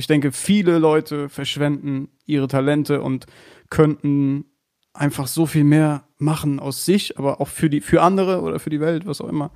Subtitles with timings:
[0.00, 3.26] Ich denke, viele Leute verschwenden ihre Talente und
[3.68, 4.44] könnten
[4.94, 8.70] einfach so viel mehr machen aus sich, aber auch für die, für andere oder für
[8.70, 9.50] die Welt, was auch immer.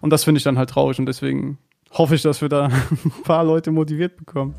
[0.00, 1.58] Und das finde ich dann halt traurig und deswegen
[1.92, 2.64] hoffe ich, dass wir da
[3.04, 4.56] ein paar Leute motiviert bekommen.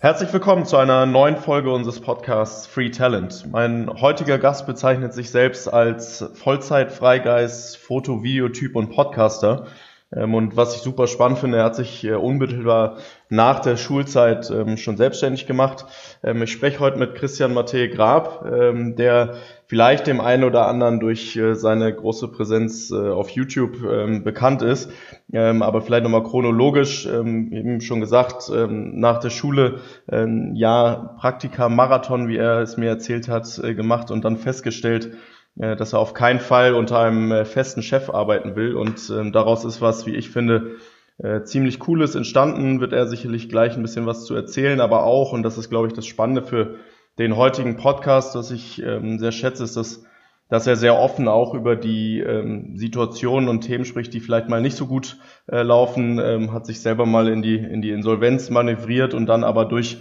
[0.00, 3.46] Herzlich willkommen zu einer neuen Folge unseres Podcasts Free Talent.
[3.50, 9.66] Mein heutiger Gast bezeichnet sich selbst als Vollzeit-Freigeist, Foto-, Videotyp und Podcaster.
[10.14, 12.98] Ähm, und was ich super spannend finde, er hat sich äh, unmittelbar
[13.28, 15.86] nach der Schulzeit ähm, schon selbstständig gemacht.
[16.24, 19.34] Ähm, ich spreche heute mit Christian Matthä Grab, der
[19.66, 23.80] vielleicht dem einen oder anderen durch äh, seine große Präsenz äh, auf YouTube
[24.24, 24.90] bekannt ist.
[25.32, 32.36] Aber vielleicht nochmal chronologisch, eben schon gesagt, nach der Schule ein Jahr Praktika Marathon, wie
[32.36, 35.12] er es mir erzählt hat, gemacht und dann festgestellt,
[35.56, 38.74] dass er auf keinen Fall unter einem äh, festen Chef arbeiten will.
[38.74, 40.76] Und ähm, daraus ist was, wie ich finde,
[41.18, 42.80] äh, ziemlich Cooles entstanden.
[42.80, 45.88] Wird er sicherlich gleich ein bisschen was zu erzählen, aber auch, und das ist, glaube
[45.88, 46.76] ich, das Spannende für
[47.18, 50.04] den heutigen Podcast, was ich ähm, sehr schätze, ist, dass,
[50.48, 54.62] dass er sehr offen auch über die ähm, Situationen und Themen spricht, die vielleicht mal
[54.62, 55.18] nicht so gut
[55.50, 59.66] äh, laufen, hat sich selber mal in die, in die Insolvenz manövriert und dann aber
[59.66, 59.98] durch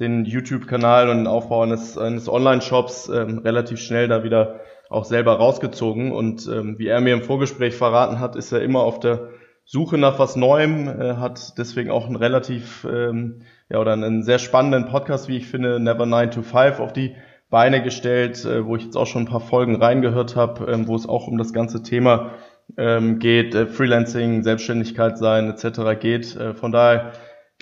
[0.00, 4.60] den YouTube-Kanal und den Aufbau eines, eines Online-Shops ähm, relativ schnell da wieder
[4.92, 6.12] auch selber rausgezogen.
[6.12, 9.30] Und ähm, wie er mir im Vorgespräch verraten hat, ist er immer auf der
[9.64, 14.38] Suche nach was Neuem, äh, hat deswegen auch einen relativ, ähm, ja, oder einen sehr
[14.38, 17.14] spannenden Podcast, wie ich finde, Never 9 to 5 auf die
[17.48, 20.96] Beine gestellt, äh, wo ich jetzt auch schon ein paar Folgen reingehört habe, ähm, wo
[20.96, 22.32] es auch um das ganze Thema
[22.76, 26.00] ähm, geht, äh, Freelancing, Selbstständigkeit sein etc.
[26.00, 26.36] geht.
[26.36, 27.12] Äh, von daher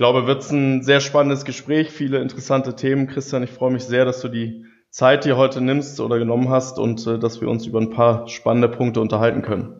[0.01, 3.07] glaube, wird es ein sehr spannendes Gespräch, viele interessante Themen.
[3.07, 6.79] Christian, ich freue mich sehr, dass du die Zeit dir heute nimmst oder genommen hast
[6.79, 9.77] und äh, dass wir uns über ein paar spannende Punkte unterhalten können.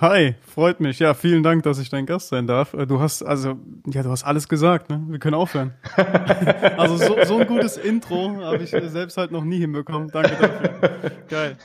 [0.00, 0.98] Hi, freut mich.
[0.98, 2.74] Ja, vielen Dank, dass ich dein Gast sein darf.
[2.74, 5.00] Äh, du hast also, ja, du hast alles gesagt, ne?
[5.06, 5.74] Wir können aufhören.
[6.78, 10.08] also so, so ein gutes Intro habe ich selbst halt noch nie hinbekommen.
[10.10, 10.90] Danke dafür.
[11.28, 11.56] Geil.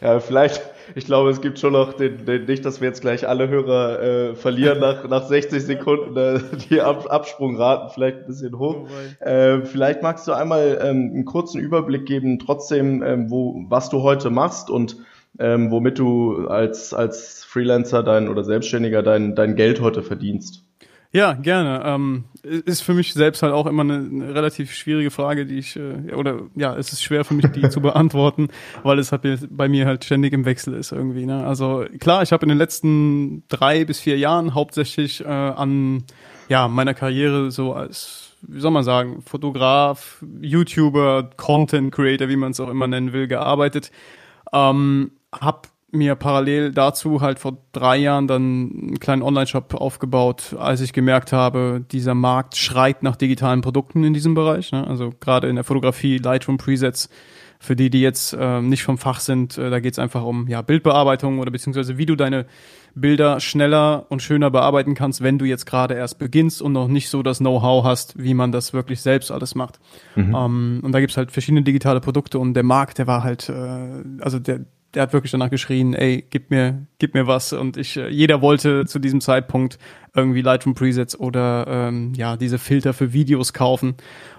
[0.00, 0.62] Ja, vielleicht,
[0.94, 4.00] ich glaube, es gibt schon noch den, den nicht, dass wir jetzt gleich alle Hörer
[4.00, 6.40] äh, verlieren nach, nach 60 Sekunden, äh,
[6.70, 8.86] die Ab Absprungraten vielleicht ein bisschen hoch.
[8.86, 13.90] Oh äh, vielleicht magst du einmal ähm, einen kurzen Überblick geben, trotzdem, ähm, wo, was
[13.90, 14.96] du heute machst und
[15.38, 20.64] ähm, womit du als, als Freelancer dein oder Selbstständiger dein, dein Geld heute verdienst.
[21.12, 21.82] Ja, gerne.
[21.84, 25.74] Ähm, ist für mich selbst halt auch immer eine, eine relativ schwierige Frage, die ich,
[25.74, 28.48] äh, oder ja, es ist schwer für mich, die zu beantworten,
[28.84, 31.26] weil es halt bei mir halt ständig im Wechsel ist irgendwie.
[31.26, 31.44] Ne?
[31.44, 36.04] Also klar, ich habe in den letzten drei bis vier Jahren hauptsächlich äh, an
[36.48, 42.52] ja, meiner Karriere so als, wie soll man sagen, Fotograf, YouTuber, Content Creator, wie man
[42.52, 43.90] es auch immer nennen will, gearbeitet.
[44.52, 50.80] Ähm, hab mir parallel dazu halt vor drei Jahren dann einen kleinen Online-Shop aufgebaut, als
[50.80, 54.72] ich gemerkt habe, dieser Markt schreit nach digitalen Produkten in diesem Bereich.
[54.72, 54.86] Ne?
[54.86, 57.08] Also gerade in der Fotografie, Lightroom Presets,
[57.62, 60.48] für die, die jetzt äh, nicht vom Fach sind, äh, da geht es einfach um
[60.48, 62.46] ja, Bildbearbeitung oder beziehungsweise wie du deine
[62.94, 67.10] Bilder schneller und schöner bearbeiten kannst, wenn du jetzt gerade erst beginnst und noch nicht
[67.10, 69.78] so das Know-how hast, wie man das wirklich selbst alles macht.
[70.16, 70.34] Mhm.
[70.34, 74.04] Ähm, und da gibt's halt verschiedene digitale Produkte und der Markt, der war halt, äh,
[74.20, 74.60] also der,
[74.94, 77.52] der hat wirklich danach geschrien, ey, gib mir, gib mir was.
[77.52, 79.78] Und ich, äh, jeder wollte zu diesem Zeitpunkt
[80.14, 83.94] irgendwie Lightroom Presets oder ähm, ja, diese Filter für Videos kaufen.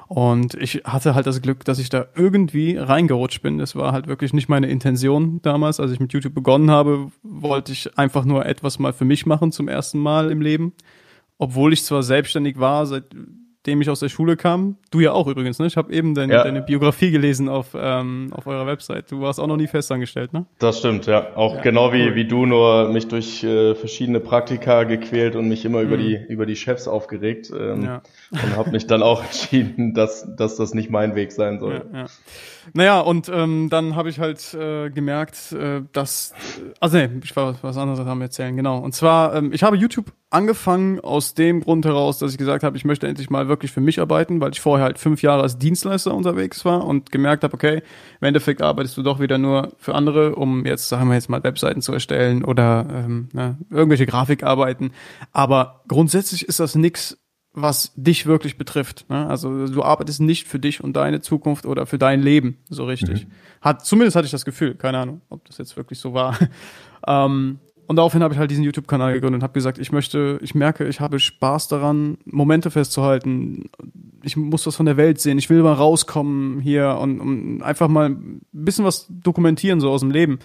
[0.07, 3.57] Und ich hatte halt das Glück, dass ich da irgendwie reingerutscht bin.
[3.57, 5.79] Das war halt wirklich nicht meine Intention damals.
[5.79, 9.53] Als ich mit YouTube begonnen habe, wollte ich einfach nur etwas mal für mich machen
[9.53, 10.73] zum ersten Mal im Leben.
[11.37, 13.05] Obwohl ich zwar selbstständig war, seit
[13.65, 14.77] dem ich aus der Schule kam.
[14.89, 15.67] Du ja auch übrigens, ne?
[15.67, 16.43] Ich habe eben deine, ja.
[16.43, 19.11] deine Biografie gelesen auf, ähm, auf eurer Website.
[19.11, 20.45] Du warst auch noch nie festangestellt, ne?
[20.57, 21.35] Das stimmt, ja.
[21.35, 22.15] Auch ja, genau wie, cool.
[22.15, 25.87] wie du, nur mich durch äh, verschiedene Praktika gequält und mich immer mhm.
[25.87, 28.01] über die über die Chefs aufgeregt ähm, ja.
[28.31, 31.85] und habe mich dann auch entschieden, dass, dass das nicht mein Weg sein soll.
[31.93, 32.05] Ja, ja.
[32.73, 36.33] Naja, und ähm, dann habe ich halt äh, gemerkt, äh, dass,
[36.79, 38.79] also nee, ich war was anderes am erzählen, genau.
[38.79, 42.77] Und zwar, ähm, ich habe YouTube angefangen aus dem Grund heraus, dass ich gesagt habe,
[42.77, 45.57] ich möchte endlich mal wirklich für mich arbeiten, weil ich vorher halt fünf Jahre als
[45.57, 47.83] Dienstleister unterwegs war und gemerkt habe, okay,
[48.21, 51.43] im Endeffekt arbeitest du doch wieder nur für andere, um jetzt, sagen wir jetzt mal,
[51.43, 54.93] Webseiten zu erstellen oder ähm, ne, irgendwelche Grafikarbeiten.
[55.33, 57.17] Aber grundsätzlich ist das nix,
[57.53, 59.09] was dich wirklich betrifft.
[59.09, 59.27] Ne?
[59.27, 63.25] Also du arbeitest nicht für dich und deine Zukunft oder für dein Leben so richtig.
[63.25, 63.31] Mhm.
[63.59, 66.37] Hat zumindest hatte ich das Gefühl, keine Ahnung, ob das jetzt wirklich so war.
[67.07, 67.59] ähm,
[67.91, 70.87] und daraufhin habe ich halt diesen YouTube-Kanal gegründet und habe gesagt, ich möchte, ich merke,
[70.87, 73.69] ich habe Spaß daran, Momente festzuhalten.
[74.23, 75.37] Ich muss was von der Welt sehen.
[75.37, 79.99] Ich will mal rauskommen hier und, und einfach mal ein bisschen was dokumentieren so aus
[79.99, 80.39] dem Leben.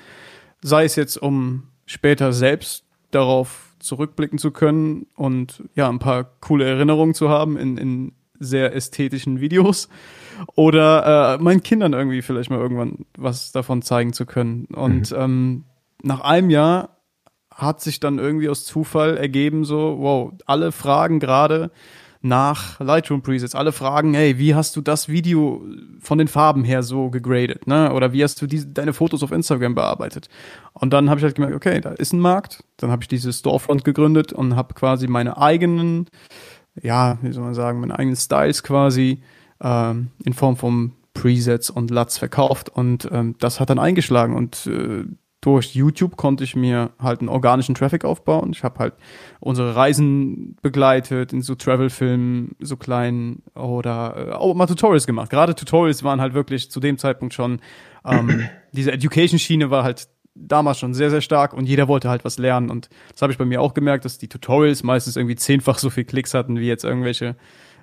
[0.61, 6.65] Sei es jetzt, um später selbst darauf zurückblicken zu können und ja, ein paar coole
[6.65, 9.89] Erinnerungen zu haben in, in sehr ästhetischen Videos
[10.57, 14.65] oder äh, meinen Kindern irgendwie vielleicht mal irgendwann was davon zeigen zu können.
[14.65, 15.17] Und mhm.
[15.17, 15.65] ähm,
[16.03, 16.96] nach einem Jahr
[17.57, 21.71] hat sich dann irgendwie aus Zufall ergeben, so, wow, alle fragen gerade
[22.21, 25.65] nach Lightroom Presets, alle fragen, hey, wie hast du das Video
[26.01, 27.93] von den Farben her so gegradet, ne?
[27.93, 30.29] Oder wie hast du diese, deine Fotos auf Instagram bearbeitet?
[30.73, 32.65] Und dann habe ich halt gemerkt, okay, da ist ein Markt.
[32.79, 36.07] Dann habe ich dieses Storefront gegründet und habe quasi meine eigenen,
[36.83, 39.23] ja, wie soll man sagen, meine eigenen Styles quasi
[39.63, 44.67] ähm, in Form von Presets und LUTs verkauft und ähm, das hat dann eingeschlagen und
[44.67, 45.05] äh,
[45.47, 48.51] durch YouTube konnte ich mir halt einen organischen Traffic aufbauen.
[48.53, 48.95] Ich habe halt
[49.39, 55.31] unsere Reisen begleitet in so Travel-Filmen, so kleinen oder äh, auch mal Tutorials gemacht.
[55.31, 57.61] Gerade Tutorials waren halt wirklich zu dem Zeitpunkt schon,
[58.05, 62.39] ähm, diese Education-Schiene war halt damals schon sehr, sehr stark und jeder wollte halt was
[62.39, 62.69] lernen.
[62.69, 65.91] Und das habe ich bei mir auch gemerkt, dass die Tutorials meistens irgendwie zehnfach so
[65.91, 67.37] viel Klicks hatten wie jetzt irgendwelche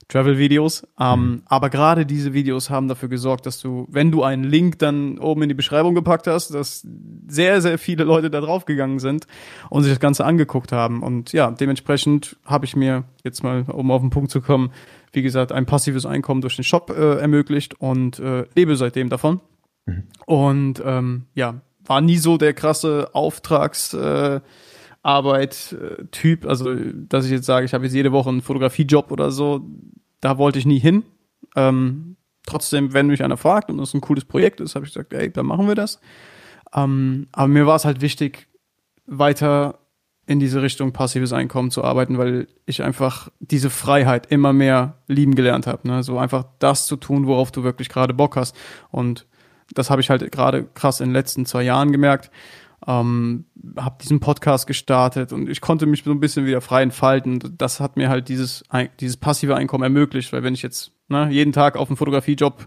[0.07, 0.87] Travel-Videos.
[0.99, 1.41] Ähm, mhm.
[1.45, 5.43] Aber gerade diese Videos haben dafür gesorgt, dass du, wenn du einen Link dann oben
[5.43, 6.87] in die Beschreibung gepackt hast, dass
[7.27, 9.27] sehr, sehr viele Leute da drauf gegangen sind
[9.69, 11.03] und sich das Ganze angeguckt haben.
[11.03, 14.71] Und ja, dementsprechend habe ich mir jetzt mal, um auf den Punkt zu kommen,
[15.11, 19.41] wie gesagt, ein passives Einkommen durch den Shop äh, ermöglicht und äh, lebe seitdem davon.
[19.85, 20.03] Mhm.
[20.25, 24.41] Und ähm, ja, war nie so der krasse Auftrags- äh,
[25.03, 29.61] Arbeit-Typ, also dass ich jetzt sage, ich habe jetzt jede Woche einen Fotografiejob oder so,
[30.21, 31.03] da wollte ich nie hin.
[31.55, 32.15] Ähm,
[32.45, 35.31] trotzdem, wenn mich einer fragt und das ein cooles Projekt ist, habe ich gesagt, ey,
[35.31, 35.99] dann machen wir das.
[36.73, 38.47] Ähm, aber mir war es halt wichtig,
[39.05, 39.79] weiter
[40.25, 45.35] in diese Richtung passives Einkommen zu arbeiten, weil ich einfach diese Freiheit immer mehr lieben
[45.35, 45.85] gelernt habe.
[45.85, 46.01] Ne?
[46.01, 48.55] So einfach das zu tun, worauf du wirklich gerade Bock hast.
[48.89, 49.27] Und
[49.73, 52.31] das habe ich halt gerade krass in den letzten zwei Jahren gemerkt
[52.87, 53.45] ähm,
[53.77, 57.55] habe diesen Podcast gestartet und ich konnte mich so ein bisschen wieder frei entfalten.
[57.57, 58.63] Das hat mir halt dieses,
[58.99, 62.65] dieses passive Einkommen ermöglicht, weil wenn ich jetzt ne, jeden Tag auf einen Fotografiejob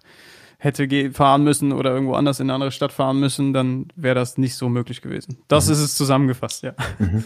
[0.59, 4.39] hätte fahren müssen oder irgendwo anders in eine andere Stadt fahren müssen, dann wäre das
[4.39, 5.39] nicht so möglich gewesen.
[5.49, 5.73] Das mhm.
[5.73, 6.73] ist es zusammengefasst, ja.
[6.99, 7.25] Mhm.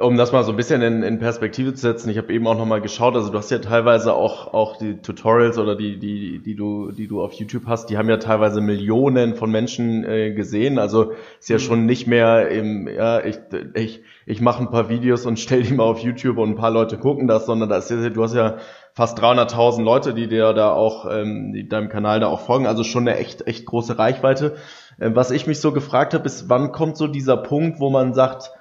[0.00, 2.58] Um das mal so ein bisschen in, in Perspektive zu setzen, ich habe eben auch
[2.58, 6.56] nochmal geschaut, also du hast ja teilweise auch, auch die Tutorials oder die, die, die
[6.56, 10.78] du, die du auf YouTube hast, die haben ja teilweise Millionen von Menschen äh, gesehen.
[10.78, 11.60] Also ist ja mhm.
[11.60, 13.38] schon nicht mehr im, ja, ich,
[13.74, 16.72] ich, ich mache ein paar Videos und stell die mal auf YouTube und ein paar
[16.72, 18.56] Leute gucken das, sondern das ist du hast ja
[18.94, 22.66] fast 300.000 Leute, die dir da auch, ähm, die deinem Kanal da auch folgen.
[22.66, 24.56] Also schon eine echt, echt große Reichweite.
[25.00, 28.14] Ähm, was ich mich so gefragt habe, ist, wann kommt so dieser Punkt, wo man
[28.14, 28.52] sagt,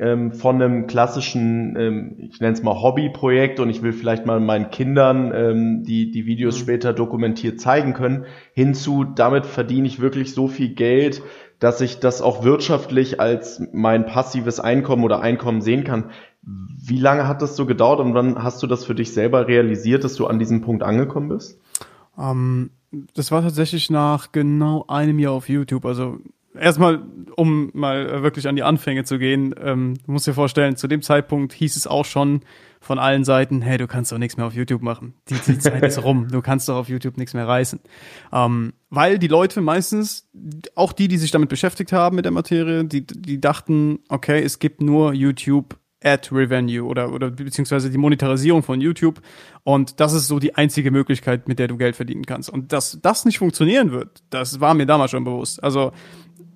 [0.00, 4.38] ähm, von einem klassischen, ähm, ich nenne es mal Hobbyprojekt und ich will vielleicht mal
[4.38, 6.62] meinen Kindern ähm, die, die Videos mhm.
[6.62, 11.22] später dokumentiert zeigen können, hinzu, damit verdiene ich wirklich so viel Geld,
[11.58, 16.10] dass ich das auch wirtschaftlich als mein passives Einkommen oder Einkommen sehen kann.
[16.42, 20.04] Wie lange hat das so gedauert und wann hast du das für dich selber realisiert,
[20.04, 21.60] dass du an diesem Punkt angekommen bist?
[22.18, 22.70] Ähm,
[23.14, 25.84] das war tatsächlich nach genau einem Jahr auf YouTube.
[25.84, 26.18] Also
[26.54, 27.02] erstmal,
[27.36, 31.02] um mal wirklich an die Anfänge zu gehen, ähm, du musst dir vorstellen, zu dem
[31.02, 32.40] Zeitpunkt hieß es auch schon
[32.80, 35.14] von allen Seiten, hey, du kannst doch nichts mehr auf YouTube machen.
[35.28, 37.80] Die, die Zeit ist rum, du kannst doch auf YouTube nichts mehr reißen.
[38.32, 40.28] Ähm, weil die Leute meistens,
[40.74, 44.58] auch die, die sich damit beschäftigt haben mit der Materie, die, die dachten, okay, es
[44.58, 49.20] gibt nur YouTube Ad Revenue oder, oder beziehungsweise die Monetarisierung von YouTube.
[49.64, 52.50] Und das ist so die einzige Möglichkeit, mit der du Geld verdienen kannst.
[52.50, 55.62] Und dass das nicht funktionieren wird, das war mir damals schon bewusst.
[55.62, 55.92] Also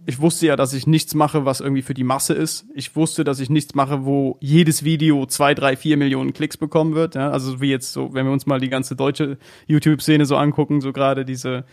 [0.05, 2.67] ich wusste ja, dass ich nichts mache, was irgendwie für die Masse ist.
[2.75, 6.95] Ich wusste, dass ich nichts mache, wo jedes Video zwei, drei, vier Millionen Klicks bekommen
[6.95, 7.15] wird.
[7.15, 7.31] Ja?
[7.31, 10.93] Also wie jetzt so, wenn wir uns mal die ganze deutsche YouTube-Szene so angucken, so
[10.93, 11.65] gerade diese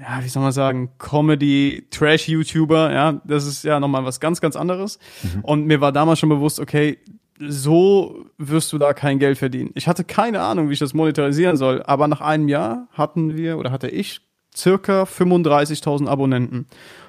[0.00, 4.56] ja, wie soll man sagen, Comedy, Trash-YouTuber, ja, das ist ja nochmal was ganz, ganz
[4.56, 4.98] anderes.
[5.22, 5.40] Mhm.
[5.44, 6.98] Und mir war damals schon bewusst, okay,
[7.38, 9.70] so wirst du da kein Geld verdienen.
[9.74, 13.58] Ich hatte keine Ahnung, wie ich das monetarisieren soll, aber nach einem Jahr hatten wir
[13.58, 14.20] oder hatte ich
[14.56, 16.66] circa 35.000 Abonnenten.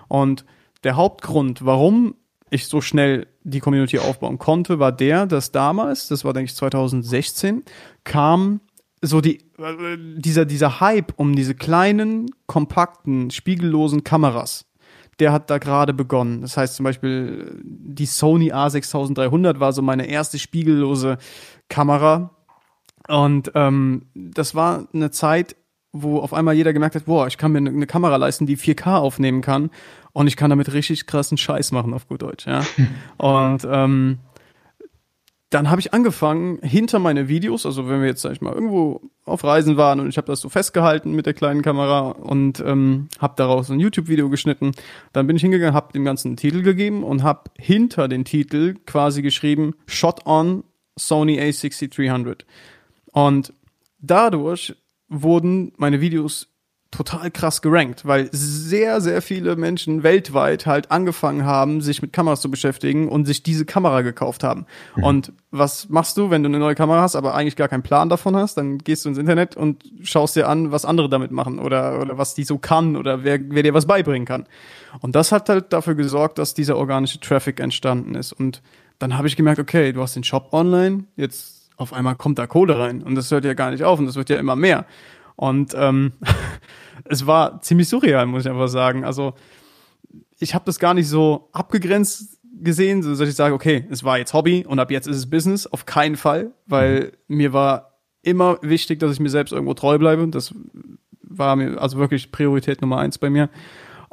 [0.07, 0.45] Und
[0.83, 2.15] der Hauptgrund, warum
[2.49, 6.55] ich so schnell die Community aufbauen konnte, war der, dass damals, das war denke ich
[6.55, 7.63] 2016,
[8.03, 8.61] kam
[9.05, 14.65] so die, äh, dieser, dieser Hype um diese kleinen, kompakten, spiegellosen Kameras,
[15.19, 16.41] der hat da gerade begonnen.
[16.41, 21.17] Das heißt zum Beispiel, die Sony A6300 war so meine erste spiegellose
[21.69, 22.31] Kamera.
[23.07, 25.55] Und ähm, das war eine Zeit,
[25.93, 28.57] wo auf einmal jeder gemerkt hat, boah, ich kann mir eine, eine Kamera leisten, die
[28.57, 29.69] 4K aufnehmen kann
[30.11, 32.65] und ich kann damit richtig krassen Scheiß machen, auf gut Deutsch, ja.
[33.17, 34.19] und ähm,
[35.51, 39.01] dann habe ich angefangen, hinter meine Videos, also wenn wir jetzt, sag ich mal, irgendwo
[39.25, 43.09] auf Reisen waren und ich habe das so festgehalten mit der kleinen Kamera und ähm,
[43.19, 44.71] habe daraus ein YouTube-Video geschnitten,
[45.13, 48.75] dann bin ich hingegangen, habe dem Ganzen einen Titel gegeben und habe hinter den Titel
[48.85, 50.63] quasi geschrieben, Shot on
[50.97, 52.41] Sony A6300.
[53.11, 53.53] Und
[53.99, 54.75] dadurch
[55.07, 56.47] wurden meine Videos
[56.95, 62.41] total krass gerankt, weil sehr, sehr viele Menschen weltweit halt angefangen haben, sich mit Kameras
[62.41, 64.65] zu beschäftigen und sich diese Kamera gekauft haben.
[64.95, 65.03] Mhm.
[65.03, 68.09] Und was machst du, wenn du eine neue Kamera hast, aber eigentlich gar keinen Plan
[68.09, 68.55] davon hast?
[68.55, 72.17] Dann gehst du ins Internet und schaust dir an, was andere damit machen oder, oder
[72.17, 74.45] was die so kann oder wer, wer dir was beibringen kann.
[75.01, 78.31] Und das hat halt dafür gesorgt, dass dieser organische Traffic entstanden ist.
[78.31, 78.61] Und
[78.99, 82.47] dann habe ich gemerkt, okay, du hast den Shop online, jetzt auf einmal kommt da
[82.47, 84.85] Kohle rein und das hört ja gar nicht auf und das wird ja immer mehr.
[85.35, 86.13] Und ähm,
[87.05, 89.03] es war ziemlich surreal, muss ich einfach sagen.
[89.03, 89.33] Also
[90.39, 94.17] ich habe das gar nicht so abgegrenzt gesehen, so dass ich sage, okay, es war
[94.17, 95.67] jetzt Hobby und ab jetzt ist es Business.
[95.67, 97.37] Auf keinen Fall, weil mhm.
[97.37, 100.27] mir war immer wichtig, dass ich mir selbst irgendwo treu bleibe.
[100.27, 100.53] Das
[101.21, 103.49] war mir also wirklich Priorität Nummer eins bei mir.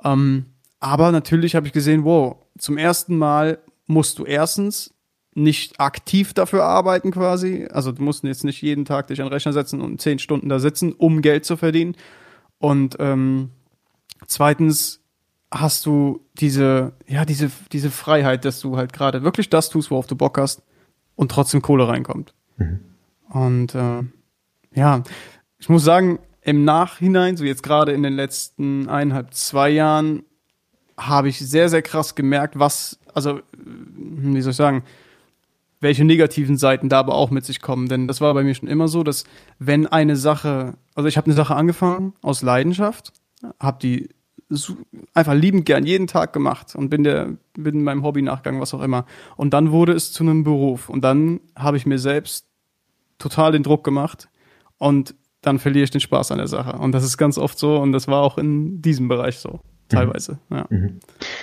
[0.05, 0.47] Ähm,
[0.81, 4.93] aber natürlich habe ich gesehen, wow, zum ersten Mal musst du erstens
[5.35, 7.67] nicht aktiv dafür arbeiten quasi.
[7.71, 10.49] Also du musst jetzt nicht jeden Tag dich an den Rechner setzen und zehn Stunden
[10.49, 11.97] da sitzen, um Geld zu verdienen.
[12.63, 13.51] Und ähm,
[14.29, 15.01] zweitens
[15.51, 20.07] hast du diese, ja, diese, diese Freiheit, dass du halt gerade wirklich das tust, worauf
[20.07, 20.63] du Bock hast
[21.17, 22.35] und trotzdem Kohle reinkommt.
[22.59, 22.79] Mhm.
[23.31, 24.05] Und äh,
[24.77, 25.03] ja,
[25.59, 30.23] ich muss sagen, im Nachhinein, so jetzt gerade in den letzten eineinhalb, zwei Jahren,
[30.97, 34.85] habe ich sehr, sehr krass gemerkt, was, also, wie soll ich sagen,
[35.83, 37.89] welche negativen Seiten da aber auch mit sich kommen.
[37.89, 39.25] Denn das war bei mir schon immer so, dass
[39.59, 43.13] wenn eine Sache, also ich habe eine Sache angefangen aus Leidenschaft,
[43.59, 44.09] habe die
[45.13, 48.83] einfach liebend gern jeden Tag gemacht und bin der bin meinem Hobby nachgegangen, was auch
[48.83, 49.07] immer.
[49.37, 52.47] Und dann wurde es zu einem Beruf und dann habe ich mir selbst
[53.19, 54.29] total den Druck gemacht
[54.79, 56.79] und dann verliere ich den Spaß an der Sache.
[56.79, 60.39] Und das ist ganz oft so und das war auch in diesem Bereich so teilweise.
[60.49, 60.57] Mhm.
[60.57, 60.67] Ja.
[60.71, 61.01] Mhm.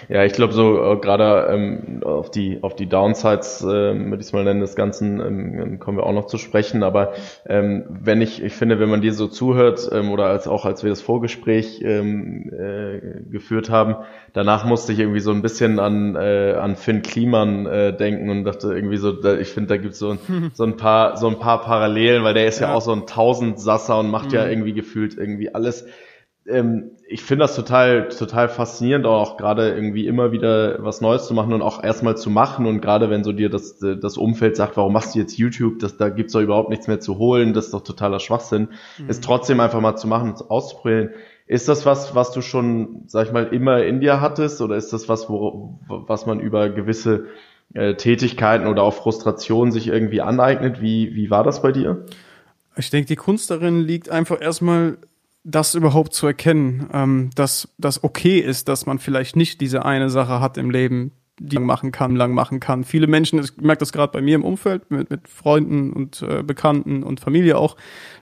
[0.10, 4.28] ja, ich glaube so äh, gerade ähm, auf die auf die Downsides, äh, würde ich
[4.28, 6.84] es mal nennen, des Ganzen ähm, ähm, kommen wir auch noch zu sprechen.
[6.84, 7.14] Aber
[7.46, 10.84] ähm, wenn ich, ich finde, wenn man dir so zuhört ähm, oder als auch als
[10.84, 13.96] wir das Vorgespräch ähm, äh, geführt haben,
[14.34, 18.44] danach musste ich irgendwie so ein bisschen an äh, an Finn Kliman äh, denken und
[18.44, 20.20] dachte irgendwie so, da, ich finde, da gibt's so ein,
[20.54, 23.06] so ein paar so ein paar Parallelen, weil der ist ja, ja auch so ein
[23.06, 24.36] Tausendsasser und macht mhm.
[24.36, 25.86] ja irgendwie gefühlt irgendwie alles
[26.48, 31.34] ähm, ich finde das total, total faszinierend, auch gerade irgendwie immer wieder was Neues zu
[31.34, 32.68] machen und auch erstmal zu machen.
[32.68, 35.98] Und gerade wenn so dir das, das Umfeld sagt, warum machst du jetzt YouTube, das,
[35.98, 38.70] da gibt's doch überhaupt nichts mehr zu holen, das ist doch totaler Schwachsinn,
[39.00, 39.10] mhm.
[39.10, 41.10] ist trotzdem einfach mal zu machen und auszuprobieren.
[41.48, 44.94] Ist das was, was du schon, sag ich mal, immer in dir hattest oder ist
[44.94, 47.26] das was, wo, was man über gewisse
[47.74, 50.80] äh, Tätigkeiten oder auch Frustration sich irgendwie aneignet?
[50.80, 52.06] Wie, wie war das bei dir?
[52.78, 55.00] Ich denke, die Kunst darin liegt einfach erstmal
[55.44, 60.10] das überhaupt zu erkennen, ähm, dass das okay ist, dass man vielleicht nicht diese eine
[60.10, 62.84] Sache hat im Leben, die man machen kann, lang machen kann.
[62.84, 66.44] Viele Menschen, ich merke das gerade bei mir im Umfeld, mit, mit Freunden und äh,
[66.44, 67.78] Bekannten und Familie auch,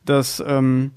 [0.06, 0.92] dass ähm,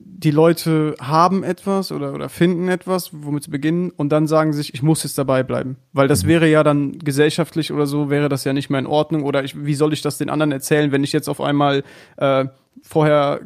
[0.00, 4.74] die Leute haben etwas oder, oder finden etwas, womit sie beginnen und dann sagen sich,
[4.74, 5.76] ich muss jetzt dabei bleiben.
[5.92, 9.22] Weil das wäre ja dann gesellschaftlich oder so, wäre das ja nicht mehr in Ordnung
[9.22, 11.84] oder ich, wie soll ich das den anderen erzählen, wenn ich jetzt auf einmal
[12.16, 12.46] äh,
[12.82, 13.40] vorher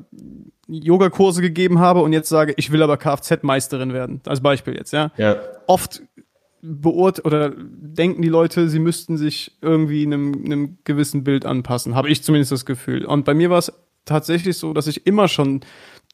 [0.69, 5.11] Yogakurse gegeben habe und jetzt sage, ich will aber Kfz-Meisterin werden, als Beispiel jetzt, ja.
[5.17, 5.37] ja.
[5.67, 6.03] Oft
[6.63, 12.09] beurt oder denken die Leute, sie müssten sich irgendwie einem, einem gewissen Bild anpassen, habe
[12.09, 13.05] ich zumindest das Gefühl.
[13.05, 13.73] Und bei mir war es
[14.05, 15.61] tatsächlich so, dass ich immer schon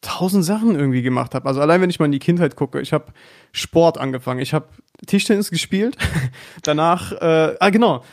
[0.01, 1.47] tausend Sachen irgendwie gemacht habe.
[1.47, 3.13] Also allein wenn ich mal in die Kindheit gucke, ich habe
[3.51, 4.67] Sport angefangen, ich habe
[5.05, 5.97] Tischtennis gespielt,
[6.63, 8.03] danach, äh, ah genau,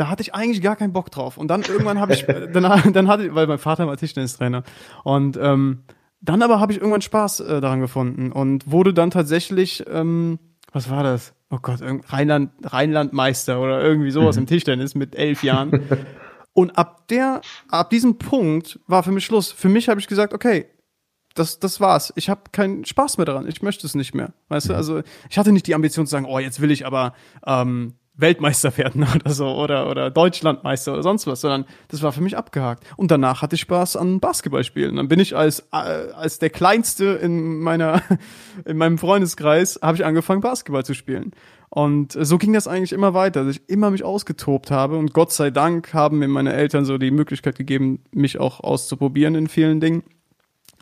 [0.00, 1.36] da hatte ich eigentlich gar keinen Bock drauf.
[1.36, 4.62] Und dann irgendwann habe ich, dann, dann hatte, weil mein Vater war Tischtennistrainer.
[5.04, 5.82] Und ähm,
[6.22, 10.38] dann aber habe ich irgendwann Spaß äh, daran gefunden und wurde dann tatsächlich, ähm,
[10.72, 11.34] was war das?
[11.50, 14.42] Oh Gott, Rheinland, Rheinlandmeister oder irgendwie sowas mhm.
[14.42, 15.82] im Tischtennis mit elf Jahren.
[16.54, 19.52] und ab der, ab diesem Punkt war für mich Schluss.
[19.52, 20.64] Für mich habe ich gesagt, okay,
[21.34, 22.10] das, das war's.
[22.16, 23.46] Ich habe keinen Spaß mehr daran.
[23.46, 24.32] Ich möchte es nicht mehr.
[24.48, 24.78] Weißt du, mhm.
[24.78, 27.12] also ich hatte nicht die Ambition zu sagen, oh, jetzt will ich aber
[27.46, 32.20] ähm, Weltmeister werden oder so oder, oder Deutschlandmeister oder sonst was, sondern das war für
[32.20, 32.84] mich abgehakt.
[32.96, 34.96] Und danach hatte ich Spaß an Basketballspielen.
[34.96, 38.02] Dann bin ich als, äh, als der Kleinste in meiner,
[38.64, 41.32] in meinem Freundeskreis, habe ich angefangen Basketball zu spielen.
[41.70, 44.96] Und so ging das eigentlich immer weiter, dass ich immer mich ausgetobt habe.
[44.96, 49.36] Und Gott sei Dank haben mir meine Eltern so die Möglichkeit gegeben, mich auch auszuprobieren
[49.36, 50.02] in vielen Dingen.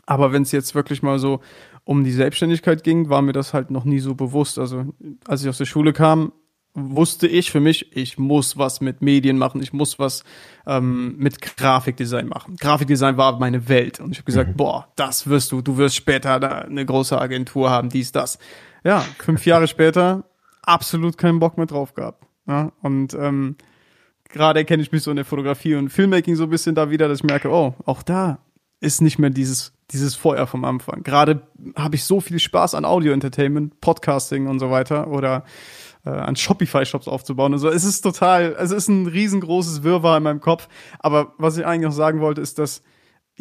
[0.07, 1.41] Aber wenn es jetzt wirklich mal so
[1.83, 4.57] um die Selbstständigkeit ging, war mir das halt noch nie so bewusst.
[4.57, 4.85] Also
[5.27, 6.31] als ich aus der Schule kam,
[6.73, 10.23] wusste ich für mich, ich muss was mit Medien machen, ich muss was
[10.67, 12.55] ähm, mit Grafikdesign machen.
[12.57, 14.57] Grafikdesign war meine Welt und ich habe gesagt, mhm.
[14.57, 18.39] boah, das wirst du, du wirst später da eine große Agentur haben, dies, das.
[18.83, 20.25] Ja, fünf Jahre später
[20.61, 22.25] absolut keinen Bock mehr drauf gehabt.
[22.47, 23.55] Ja, und ähm,
[24.29, 27.07] gerade erkenne ich mich so in der Fotografie und Filmmaking so ein bisschen da wieder,
[27.07, 28.39] dass ich merke, oh, auch da
[28.79, 31.03] ist nicht mehr dieses, dieses Feuer vom Anfang.
[31.03, 31.41] Gerade
[31.75, 35.43] habe ich so viel Spaß an Audio-Entertainment, Podcasting und so weiter oder
[36.05, 37.69] äh, an Shopify-Shops aufzubauen und so.
[37.69, 40.67] Es ist total, also es ist ein riesengroßes Wirrwarr in meinem Kopf.
[40.99, 42.81] Aber was ich eigentlich noch sagen wollte, ist, dass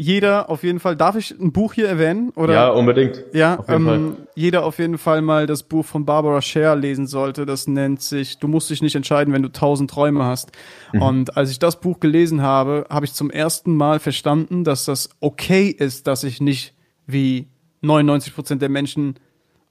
[0.01, 2.31] jeder auf jeden Fall, darf ich ein Buch hier erwähnen?
[2.37, 2.55] Oder?
[2.55, 3.25] Ja, unbedingt.
[3.33, 7.47] Ja, ähm, jeder auf jeden Fall mal das Buch von Barbara Scher lesen sollte.
[7.47, 10.53] Das nennt sich Du musst dich nicht entscheiden, wenn du tausend Träume hast.
[10.93, 11.03] Mhm.
[11.03, 15.11] Und als ich das Buch gelesen habe, habe ich zum ersten Mal verstanden, dass das
[15.19, 16.75] okay ist, dass ich nicht
[17.09, 17.49] wie
[17.81, 19.17] 99 Prozent der Menschen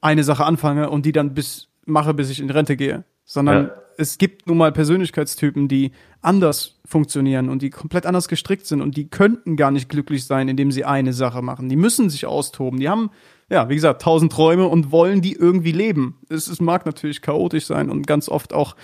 [0.02, 3.04] eine Sache anfange und die dann bis mache, bis ich in Rente gehe.
[3.24, 3.74] Sondern ja.
[3.98, 5.92] es gibt nun mal Persönlichkeitstypen, die
[6.22, 10.48] anders funktionieren und die komplett anders gestrickt sind und die könnten gar nicht glücklich sein,
[10.48, 11.68] indem sie eine Sache machen.
[11.68, 12.80] Die müssen sich austoben.
[12.80, 13.12] Die haben,
[13.50, 16.20] ja, wie gesagt, tausend Träume und wollen die irgendwie leben.
[16.30, 18.76] Es, es mag natürlich chaotisch sein und ganz oft auch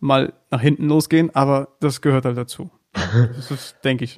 [0.00, 2.70] mal nach hinten losgehen, aber das gehört halt dazu.
[3.36, 4.16] Das ist, denke ich.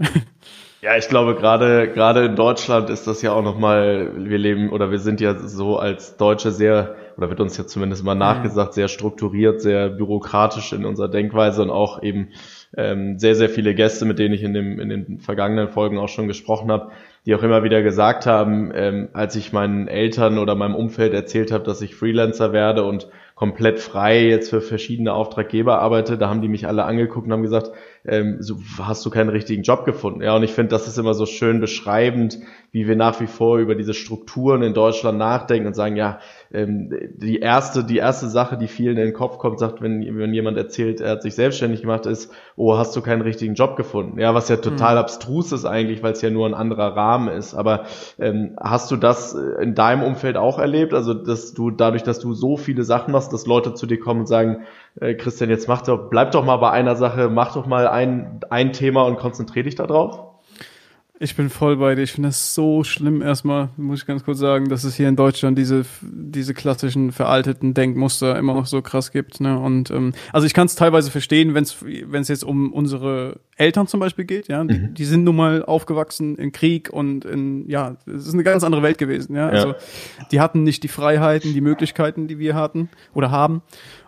[0.82, 4.70] Ja, ich glaube gerade gerade in Deutschland ist das ja auch noch mal wir leben
[4.70, 8.74] oder wir sind ja so als Deutsche sehr oder wird uns ja zumindest mal nachgesagt
[8.74, 12.28] sehr strukturiert, sehr bürokratisch in unserer Denkweise und auch eben
[12.76, 16.08] ähm, sehr, sehr viele Gäste, mit denen ich in, dem, in den vergangenen Folgen auch
[16.08, 16.92] schon gesprochen habe,
[17.26, 21.52] die auch immer wieder gesagt haben, ähm, als ich meinen Eltern oder meinem Umfeld erzählt
[21.52, 26.42] habe, dass ich Freelancer werde und komplett frei jetzt für verschiedene Auftraggeber arbeite, da haben
[26.42, 27.72] die mich alle angeguckt und haben gesagt,
[28.04, 30.22] ähm, so hast du keinen richtigen Job gefunden.
[30.22, 32.38] Ja, und ich finde, das ist immer so schön beschreibend,
[32.70, 36.20] wie wir nach wie vor über diese Strukturen in Deutschland nachdenken und sagen, ja,
[36.52, 40.34] ähm, die erste, die erste Sache, die vielen in den Kopf kommt, sagt, wenn, wenn
[40.34, 44.18] jemand erzählt, er hat sich selbstständig gemacht, ist, oh, hast du keinen richtigen Job gefunden?
[44.18, 45.00] Ja, was ja total mhm.
[45.00, 47.54] abstrus ist eigentlich, weil es ja nur ein anderer Rahmen ist.
[47.54, 47.84] Aber
[48.18, 50.94] ähm, hast du das in deinem Umfeld auch erlebt?
[50.94, 54.20] Also, dass du dadurch, dass du so viele Sachen machst, dass Leute zu dir kommen
[54.20, 54.62] und sagen,
[55.00, 58.40] äh, Christian, jetzt mach doch, bleib doch mal bei einer Sache, mach doch mal ein,
[58.50, 60.31] ein Thema und konzentriere dich darauf?
[61.22, 62.02] Ich bin voll bei dir.
[62.02, 65.14] Ich finde das so schlimm erstmal, muss ich ganz kurz sagen, dass es hier in
[65.14, 69.40] Deutschland diese, diese klassischen veralteten Denkmuster immer noch so krass gibt.
[69.40, 69.56] Ne?
[69.56, 74.00] Und ähm, also ich kann es teilweise verstehen, wenn es jetzt um unsere Eltern zum
[74.00, 74.64] Beispiel geht, ja.
[74.64, 74.68] Mhm.
[74.68, 78.64] Die, die, sind nun mal aufgewachsen in Krieg und in, ja, es ist eine ganz
[78.64, 79.48] andere Welt gewesen, ja.
[79.48, 79.74] Also
[80.32, 83.62] die hatten nicht die Freiheiten, die Möglichkeiten, die wir hatten oder haben.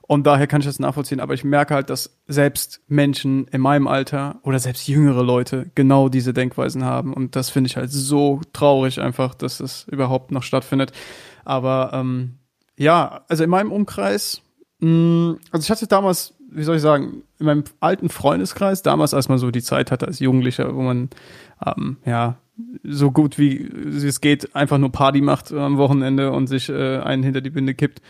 [0.06, 1.20] Und daher kann ich das nachvollziehen.
[1.20, 6.08] Aber ich merke halt, dass selbst Menschen in meinem Alter oder selbst jüngere Leute genau
[6.08, 7.14] diese Denkweisen haben.
[7.14, 10.92] Und das finde ich halt so traurig einfach, dass das überhaupt noch stattfindet.
[11.44, 12.34] Aber ähm,
[12.76, 14.42] ja, also in meinem Umkreis,
[14.80, 19.14] mh, mm, also ich hatte damals, wie soll ich sagen, in meinem alten Freundeskreis, damals,
[19.14, 21.08] als man so die Zeit hatte als Jugendlicher, wo man
[21.64, 22.36] ähm, ja
[22.84, 27.22] so gut wie es geht einfach nur Party macht am Wochenende und sich äh, einen
[27.22, 28.00] hinter die Binde kippt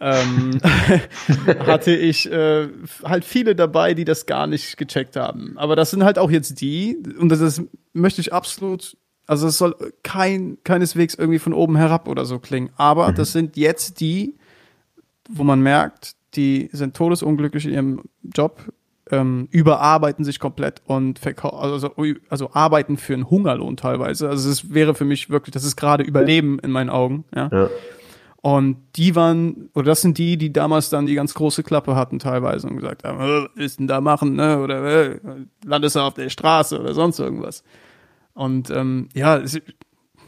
[0.00, 0.60] ähm,
[1.66, 2.68] hatte ich äh,
[3.04, 5.56] halt viele dabei, die das gar nicht gecheckt haben.
[5.56, 9.58] Aber das sind halt auch jetzt die, und das ist, möchte ich absolut, also es
[9.58, 12.70] soll kein, keineswegs irgendwie von oben herab oder so klingen.
[12.76, 13.14] Aber mhm.
[13.14, 14.36] das sind jetzt die,
[15.28, 18.72] wo man merkt, die sind todesunglücklich in ihrem Job,
[19.10, 21.90] ähm, überarbeiten sich komplett und verkaufen, also,
[22.28, 24.28] also arbeiten für einen Hungerlohn teilweise.
[24.28, 27.24] Also es wäre für mich wirklich, das ist gerade Überleben in meinen Augen.
[27.34, 27.48] Ja.
[27.52, 27.70] ja.
[28.42, 32.18] Und die waren, oder das sind die, die damals dann die ganz große Klappe hatten
[32.18, 34.60] teilweise und gesagt haben, was ist denn da machen, ne?
[34.60, 35.20] Oder äh,
[35.64, 37.64] landest du auf der Straße oder sonst irgendwas.
[38.34, 39.42] Und ähm, ja,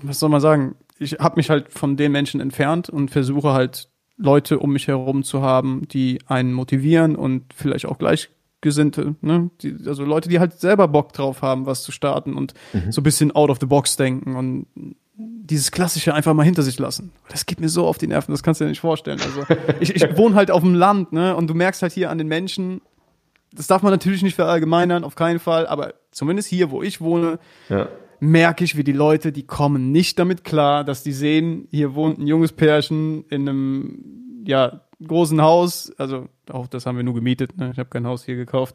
[0.03, 0.75] was soll man sagen?
[0.99, 5.23] Ich habe mich halt von den Menschen entfernt und versuche halt Leute um mich herum
[5.23, 7.99] zu haben, die einen motivieren und vielleicht auch
[8.61, 9.51] Gleichgesinnte, ne?
[9.63, 12.93] Die, also Leute, die halt selber Bock drauf haben, was zu starten und mhm.
[12.93, 14.67] so ein bisschen out of the box denken und
[15.17, 17.13] dieses Klassische einfach mal hinter sich lassen.
[17.31, 19.21] Das geht mir so auf die Nerven, das kannst du dir nicht vorstellen.
[19.21, 19.45] Also
[19.81, 21.37] ich, ich wohne halt auf dem Land, ne?
[21.37, 22.81] Und du merkst halt hier an den Menschen,
[23.53, 27.39] das darf man natürlich nicht verallgemeinern, auf keinen Fall, aber zumindest hier, wo ich wohne,
[27.69, 27.89] ja.
[28.21, 32.19] merke ich, wie die Leute, die kommen nicht damit klar, dass die sehen, hier wohnt
[32.19, 37.57] ein junges Pärchen in einem, ja, großen Haus, also auch das haben wir nur gemietet,
[37.57, 37.71] ne?
[37.73, 38.75] ich habe kein Haus hier gekauft,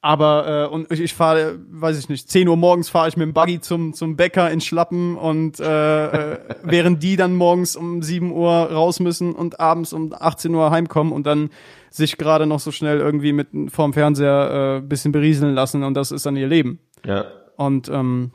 [0.00, 3.26] aber äh, und ich, ich fahre, weiß ich nicht, 10 Uhr morgens fahre ich mit
[3.26, 8.02] dem Buggy zum zum Bäcker in Schlappen und äh, äh, während die dann morgens um
[8.02, 11.50] 7 Uhr raus müssen und abends um 18 Uhr heimkommen und dann
[11.90, 16.12] sich gerade noch so schnell irgendwie mit vorm Fernseher äh, bisschen berieseln lassen und das
[16.12, 16.78] ist dann ihr Leben.
[17.04, 17.26] Ja.
[17.56, 18.32] Und ähm,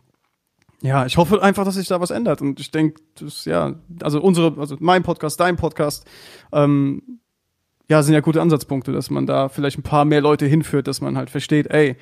[0.83, 2.41] ja, ich hoffe einfach, dass sich da was ändert.
[2.41, 6.05] Und ich denke, das ja, also unsere, also mein Podcast, dein Podcast,
[6.51, 7.21] ähm,
[7.89, 11.01] ja, sind ja gute Ansatzpunkte, dass man da vielleicht ein paar mehr Leute hinführt, dass
[11.01, 11.97] man halt versteht, ey,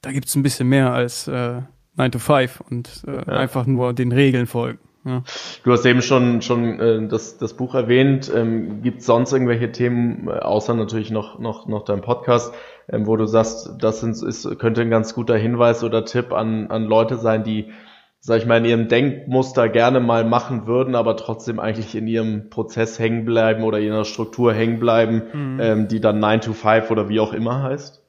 [0.00, 1.62] da gibt's ein bisschen mehr als äh,
[1.96, 3.22] 9 to 5 und äh, ja.
[3.24, 4.78] einfach nur den Regeln folgen.
[5.04, 5.22] Ja.
[5.64, 8.30] Du hast eben schon, schon äh, das, das Buch erwähnt.
[8.34, 12.52] Ähm, Gibt sonst irgendwelche Themen, äh, außer natürlich noch, noch, noch dein Podcast,
[12.88, 16.70] ähm, wo du sagst, das sind, ist, könnte ein ganz guter Hinweis oder Tipp an,
[16.70, 17.72] an Leute sein, die,
[18.20, 22.50] sag ich mal, in ihrem Denkmuster gerne mal machen würden, aber trotzdem eigentlich in ihrem
[22.50, 25.60] Prozess hängen bleiben oder in ihrer Struktur hängen bleiben, mhm.
[25.60, 28.02] ähm, die dann 9 to 5 oder wie auch immer heißt?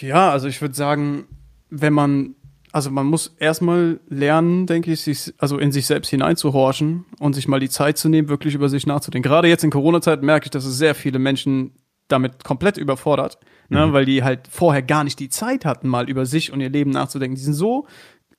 [0.00, 1.26] Ja, also ich würde sagen,
[1.70, 2.34] wenn man
[2.72, 7.48] also man muss erstmal lernen, denke ich, sich, also in sich selbst hineinzuhorchen und sich
[7.48, 9.28] mal die Zeit zu nehmen, wirklich über sich nachzudenken.
[9.28, 11.72] Gerade jetzt in Corona-Zeit merke ich, dass es sehr viele Menschen
[12.08, 13.92] damit komplett überfordert, ne, mhm.
[13.92, 16.90] weil die halt vorher gar nicht die Zeit hatten, mal über sich und ihr Leben
[16.90, 17.36] nachzudenken.
[17.36, 17.86] Die sind so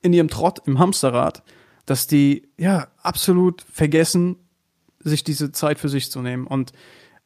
[0.02, 1.42] in ihrem Trott im Hamsterrad,
[1.86, 4.36] dass die ja absolut vergessen,
[5.00, 6.46] sich diese Zeit für sich zu nehmen.
[6.46, 6.72] Und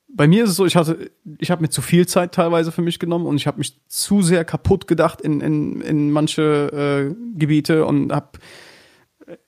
[0.09, 2.83] bei mir ist es so, ich hatte, ich habe mir zu viel Zeit teilweise für
[2.83, 7.15] mich genommen und ich habe mich zu sehr kaputt gedacht in, in, in manche äh,
[7.37, 8.39] Gebiete und habe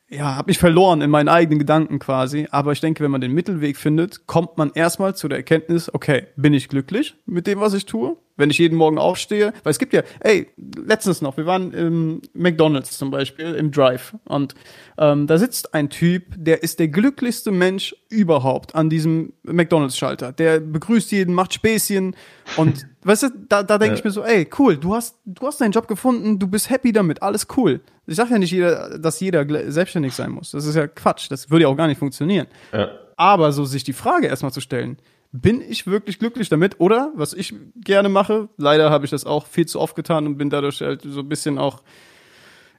[0.08, 2.46] ja, habe mich verloren in meinen eigenen Gedanken quasi.
[2.50, 6.28] Aber ich denke, wenn man den Mittelweg findet, kommt man erstmal zu der Erkenntnis, okay,
[6.36, 8.16] bin ich glücklich mit dem, was ich tue?
[8.36, 12.20] Wenn ich jeden Morgen aufstehe, weil es gibt ja, ey, letztens noch, wir waren im
[12.34, 14.14] McDonalds zum Beispiel, im Drive.
[14.26, 14.54] Und
[14.98, 20.32] ähm, da sitzt ein Typ, der ist der glücklichste Mensch überhaupt an diesem McDonalds-Schalter.
[20.32, 22.16] Der begrüßt jeden, macht Späßchen
[22.56, 23.98] und weißt du, da, da denke ja.
[23.98, 26.92] ich mir so, ey, cool, du hast, du hast deinen Job gefunden, du bist happy
[26.92, 27.80] damit, alles cool.
[28.06, 30.52] Ich sage ja nicht, jeder, dass jeder selbstständig sein muss.
[30.52, 31.30] Das ist ja Quatsch.
[31.30, 32.46] Das würde ja auch gar nicht funktionieren.
[32.72, 32.90] Ja.
[33.16, 34.98] Aber so sich die Frage erstmal zu stellen,
[35.32, 36.80] bin ich wirklich glücklich damit?
[36.80, 40.38] Oder, was ich gerne mache, leider habe ich das auch viel zu oft getan und
[40.38, 41.82] bin dadurch halt so ein bisschen auch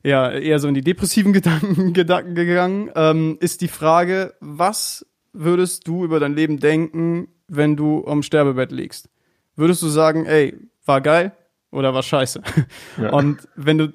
[0.07, 5.87] ja, eher so in die depressiven Gedanken, Gedanken gegangen, ähm, ist die Frage, was würdest
[5.87, 9.09] du über dein Leben denken, wenn du am Sterbebett liegst?
[9.57, 11.33] Würdest du sagen, ey, war geil
[11.71, 12.41] oder war scheiße?
[13.01, 13.11] Ja.
[13.11, 13.93] Und wenn du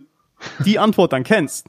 [0.64, 1.66] die Antwort dann kennst,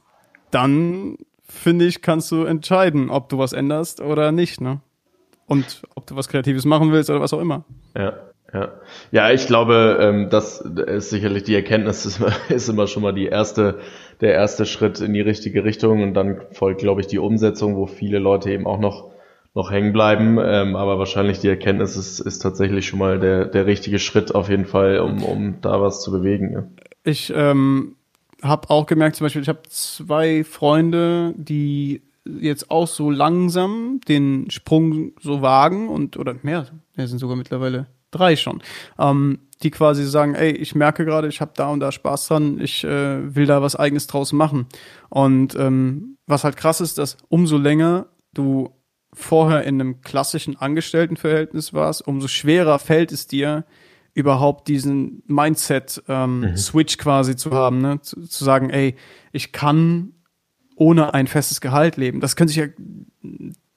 [0.50, 4.80] dann finde ich, kannst du entscheiden, ob du was änderst oder nicht, ne?
[5.46, 7.64] Und ob du was Kreatives machen willst oder was auch immer.
[7.96, 8.14] Ja,
[8.54, 8.72] ja.
[9.10, 13.26] Ja, ich glaube, ähm, das ist sicherlich die Erkenntnis, ist, ist immer schon mal die
[13.26, 13.80] erste,
[14.20, 17.86] der erste Schritt in die richtige Richtung und dann folgt, glaube ich, die Umsetzung, wo
[17.86, 19.12] viele Leute eben auch noch
[19.54, 23.66] noch hängen bleiben, ähm, aber wahrscheinlich die Erkenntnis ist, ist tatsächlich schon mal der, der
[23.66, 26.52] richtige Schritt auf jeden Fall, um, um da was zu bewegen.
[26.52, 26.64] Ja.
[27.04, 27.94] Ich ähm,
[28.42, 34.50] habe auch gemerkt, zum Beispiel, ich habe zwei Freunde, die jetzt auch so langsam den
[34.50, 38.62] Sprung so wagen und oder mehr, ja, sind sogar mittlerweile drei schon,
[38.98, 42.60] ähm, die quasi sagen, ey, ich merke gerade, ich habe da und da Spaß dran,
[42.60, 44.66] ich äh, will da was eigenes draus machen.
[45.08, 48.70] Und ähm, was halt krass ist, dass umso länger du
[49.12, 53.64] vorher in einem klassischen Angestelltenverhältnis warst, umso schwerer fällt es dir,
[54.14, 57.02] überhaupt diesen Mindset-Switch ähm, mhm.
[57.02, 58.00] quasi zu haben, ne?
[58.00, 58.94] Zu, zu, sagen, ey,
[59.32, 60.12] ich kann
[60.76, 62.20] ohne ein festes Gehalt leben.
[62.20, 62.66] Das kann sich ja,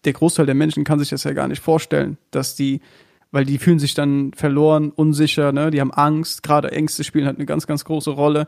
[0.06, 2.82] der Großteil der Menschen kann sich das ja gar nicht vorstellen, dass die,
[3.31, 5.71] weil die fühlen sich dann verloren, unsicher, ne?
[5.71, 8.47] Die haben Angst, gerade Ängste spielen halt eine ganz, ganz große Rolle.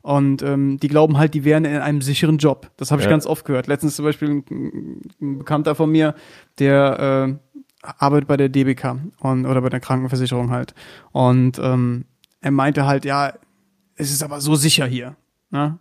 [0.00, 2.70] Und ähm, die glauben halt, die wären in einem sicheren Job.
[2.76, 3.10] Das habe ich ja.
[3.10, 3.66] ganz oft gehört.
[3.66, 6.14] Letztens zum Beispiel ein, ein Bekannter von mir,
[6.58, 7.38] der
[7.82, 10.74] äh, arbeitet bei der DBK und, oder bei der Krankenversicherung halt.
[11.12, 12.04] Und ähm,
[12.40, 13.34] er meinte halt, ja,
[13.96, 15.16] es ist aber so sicher hier.
[15.50, 15.78] Ne?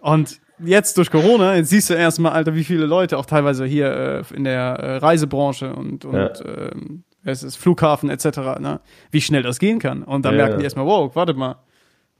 [0.00, 4.24] Und jetzt durch Corona, jetzt siehst du erstmal, Alter, wie viele Leute auch teilweise hier
[4.30, 6.32] äh, in der äh, Reisebranche und, und ja.
[6.44, 8.80] ähm, es ist Flughafen etc., ne?
[9.10, 10.02] wie schnell das gehen kann.
[10.02, 11.56] Und dann ja, merken die erstmal, wow, warte mal,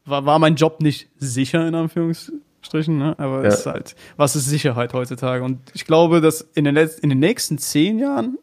[0.04, 3.14] war, war mein Job nicht sicher, in Anführungsstrichen, ne?
[3.18, 3.48] aber ja.
[3.48, 5.44] es ist halt, was ist Sicherheit heutzutage?
[5.44, 8.38] Und ich glaube, dass in den, letzten, in den nächsten zehn Jahren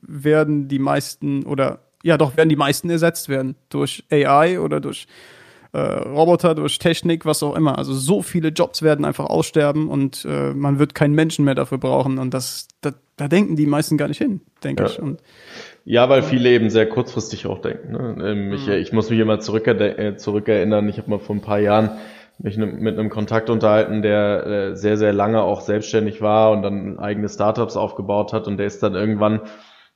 [0.00, 5.06] werden die meisten oder ja doch werden die meisten ersetzt werden durch AI oder durch
[5.72, 7.78] äh, Roboter, durch Technik, was auch immer.
[7.78, 11.78] Also so viele Jobs werden einfach aussterben und äh, man wird keinen Menschen mehr dafür
[11.78, 14.88] brauchen und das, da, da denken die meisten gar nicht hin, denke ja.
[14.88, 14.98] ich.
[14.98, 15.22] Und,
[15.84, 17.92] ja, weil viele eben sehr kurzfristig auch denken.
[17.92, 18.16] Ne?
[18.30, 18.72] Ähm, ich, mhm.
[18.74, 20.88] ich muss mich immer zurücker äh, zurückerinnern.
[20.88, 21.90] Ich habe mal vor ein paar Jahren
[22.42, 26.62] mich ne, mit einem Kontakt unterhalten, der äh, sehr, sehr lange auch selbstständig war und
[26.62, 29.42] dann eigene Startups aufgebaut hat und der ist dann irgendwann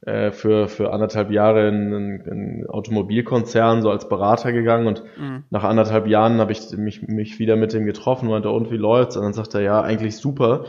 [0.03, 5.45] äh, für, für anderthalb Jahre in einen Automobilkonzern so als Berater gegangen und mhm.
[5.51, 8.77] nach anderthalb Jahren habe ich mich, mich wieder mit ihm getroffen und meinte, und wie
[8.77, 9.17] läuft's?
[9.17, 10.67] Und dann sagt er, ja, eigentlich super.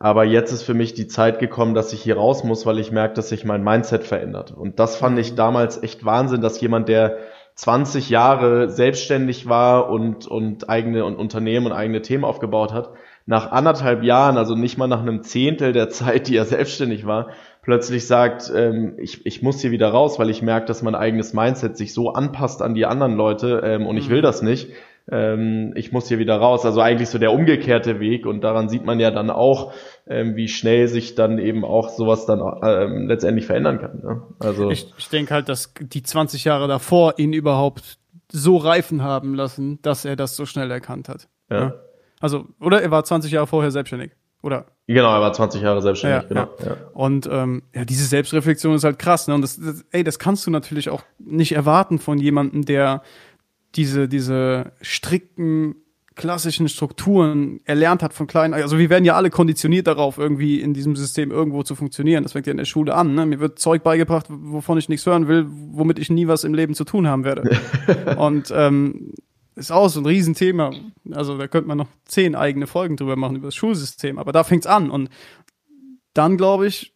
[0.00, 2.92] Aber jetzt ist für mich die Zeit gekommen, dass ich hier raus muss, weil ich
[2.92, 4.52] merke, dass sich mein Mindset verändert.
[4.52, 5.36] Und das fand ich mhm.
[5.36, 7.18] damals echt Wahnsinn, dass jemand, der
[7.56, 12.90] 20 Jahre selbstständig war und, und eigene und Unternehmen und eigene Themen aufgebaut hat,
[13.26, 17.30] nach anderthalb Jahren, also nicht mal nach einem Zehntel der Zeit, die er selbstständig war,
[17.62, 21.34] plötzlich sagt, ähm, ich, ich muss hier wieder raus, weil ich merke, dass mein eigenes
[21.34, 24.00] Mindset sich so anpasst an die anderen Leute ähm, und mhm.
[24.00, 24.70] ich will das nicht.
[25.10, 26.64] Ähm, ich muss hier wieder raus.
[26.64, 29.72] Also eigentlich so der umgekehrte Weg und daran sieht man ja dann auch,
[30.06, 34.00] ähm, wie schnell sich dann eben auch sowas dann ähm, letztendlich verändern kann.
[34.02, 34.22] Ne?
[34.38, 37.98] Also ich, ich denke halt, dass die 20 Jahre davor ihn überhaupt
[38.30, 41.28] so reifen haben lassen, dass er das so schnell erkannt hat.
[41.50, 41.58] Ja.
[41.58, 41.74] ja.
[42.20, 44.12] Also, oder er war 20 Jahre vorher selbstständig.
[44.42, 44.66] Oder?
[44.86, 46.48] Genau, er war 20 Jahre selbstständig, ja, genau.
[46.60, 46.66] Ja.
[46.66, 46.76] Ja.
[46.94, 49.34] Und ähm, ja, diese Selbstreflexion ist halt krass, ne?
[49.34, 53.02] Und das, das, ey, das kannst du natürlich auch nicht erwarten von jemandem, der
[53.74, 55.76] diese, diese strikten
[56.18, 58.52] klassischen Strukturen erlernt hat von klein.
[58.52, 62.24] Also wir werden ja alle konditioniert darauf, irgendwie in diesem System irgendwo zu funktionieren.
[62.24, 63.14] Das fängt ja in der Schule an.
[63.14, 63.24] Ne?
[63.24, 66.74] Mir wird Zeug beigebracht, wovon ich nichts hören will, womit ich nie was im Leben
[66.74, 67.58] zu tun haben werde.
[68.18, 69.12] Und ähm,
[69.54, 70.72] ist auch so ein Riesenthema.
[71.12, 74.18] Also da könnte man noch zehn eigene Folgen drüber machen über das Schulsystem.
[74.18, 74.90] Aber da fängt's an.
[74.90, 75.08] Und
[76.14, 76.94] dann, glaube ich,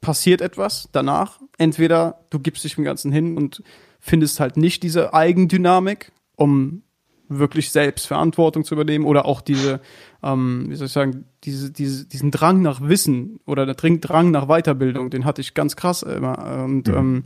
[0.00, 1.40] passiert etwas danach.
[1.58, 3.62] Entweder du gibst dich dem Ganzen hin und
[4.00, 6.82] findest halt nicht diese Eigendynamik, um
[7.28, 9.80] wirklich selbst Verantwortung zu übernehmen oder auch diese,
[10.22, 14.48] ähm, wie soll ich sagen, diese, diese, diesen Drang nach Wissen oder der Drang nach
[14.48, 16.64] Weiterbildung, den hatte ich ganz krass immer.
[16.64, 16.94] Und mhm.
[16.94, 17.24] ähm,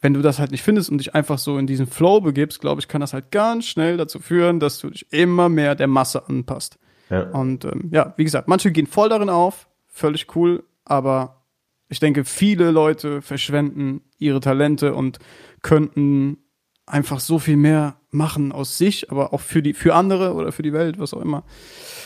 [0.00, 2.80] wenn du das halt nicht findest und dich einfach so in diesen Flow begibst, glaube
[2.80, 6.28] ich, kann das halt ganz schnell dazu führen, dass du dich immer mehr der Masse
[6.28, 6.78] anpasst.
[7.08, 7.30] Ja.
[7.30, 11.39] Und ähm, ja, wie gesagt, manche gehen voll darin auf, völlig cool, aber
[11.90, 15.18] ich denke, viele Leute verschwenden ihre Talente und
[15.60, 16.38] könnten
[16.86, 20.62] einfach so viel mehr machen aus sich, aber auch für die, für andere oder für
[20.62, 21.44] die Welt, was auch immer.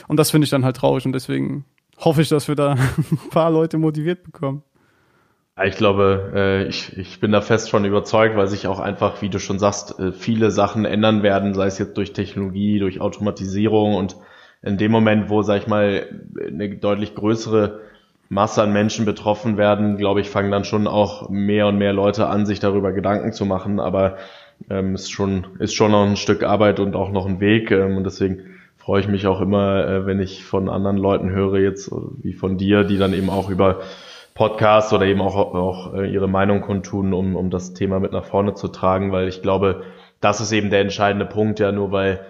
[0.08, 1.66] Und das finde ich dann halt traurig und deswegen
[1.98, 2.72] hoffe ich, dass wir da
[3.10, 4.62] ein paar Leute motiviert bekommen.
[5.62, 9.28] Ich glaube, äh, ich, ich bin da fest von überzeugt, weil sich auch einfach, wie
[9.28, 13.94] du schon sagst, äh, viele Sachen ändern werden, sei es jetzt durch Technologie, durch Automatisierung
[13.94, 14.16] und
[14.62, 16.08] in dem Moment, wo, sag ich mal,
[16.44, 17.82] eine deutlich größere
[18.28, 22.26] Masse an Menschen betroffen werden, glaube ich, fangen dann schon auch mehr und mehr Leute
[22.26, 23.80] an, sich darüber Gedanken zu machen.
[23.80, 24.16] Aber
[24.70, 27.70] ähm, ist schon ist schon noch ein Stück Arbeit und auch noch ein Weg.
[27.70, 31.58] Ähm, und deswegen freue ich mich auch immer, äh, wenn ich von anderen Leuten höre
[31.58, 31.90] jetzt
[32.22, 33.80] wie von dir, die dann eben auch über
[34.34, 38.24] Podcasts oder eben auch, auch äh, ihre Meinung kundtun, um, um das Thema mit nach
[38.24, 39.84] vorne zu tragen, weil ich glaube,
[40.20, 42.20] das ist eben der entscheidende Punkt, ja, nur weil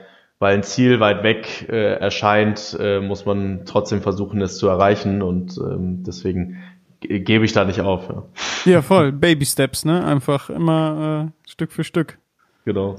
[0.45, 5.23] weil ein Ziel weit weg äh, erscheint, äh, muss man trotzdem versuchen, es zu erreichen
[5.23, 6.63] und ähm, deswegen
[7.01, 8.11] gebe ich da nicht auf.
[8.11, 9.11] Ja, ja voll.
[9.11, 10.05] Baby Steps, ne?
[10.05, 12.19] Einfach immer äh, Stück für Stück.
[12.67, 12.97] Genau.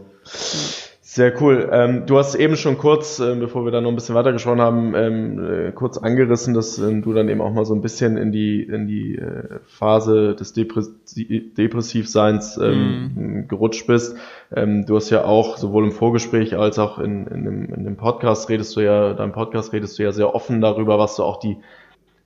[1.16, 1.70] Sehr cool.
[1.72, 4.60] Ähm, du hast eben schon kurz, äh, bevor wir da noch ein bisschen weiter gesprochen
[4.60, 8.18] haben, ähm, äh, kurz angerissen, dass äh, du dann eben auch mal so ein bisschen
[8.18, 13.48] in die in die äh, Phase des Depress Depressivseins ähm, mm.
[13.48, 14.18] gerutscht bist.
[14.54, 17.96] Ähm, du hast ja auch sowohl im Vorgespräch als auch in, in, dem, in dem
[17.96, 21.40] Podcast redest du ja, deinem Podcast redest du ja sehr offen darüber, was so auch
[21.40, 21.56] die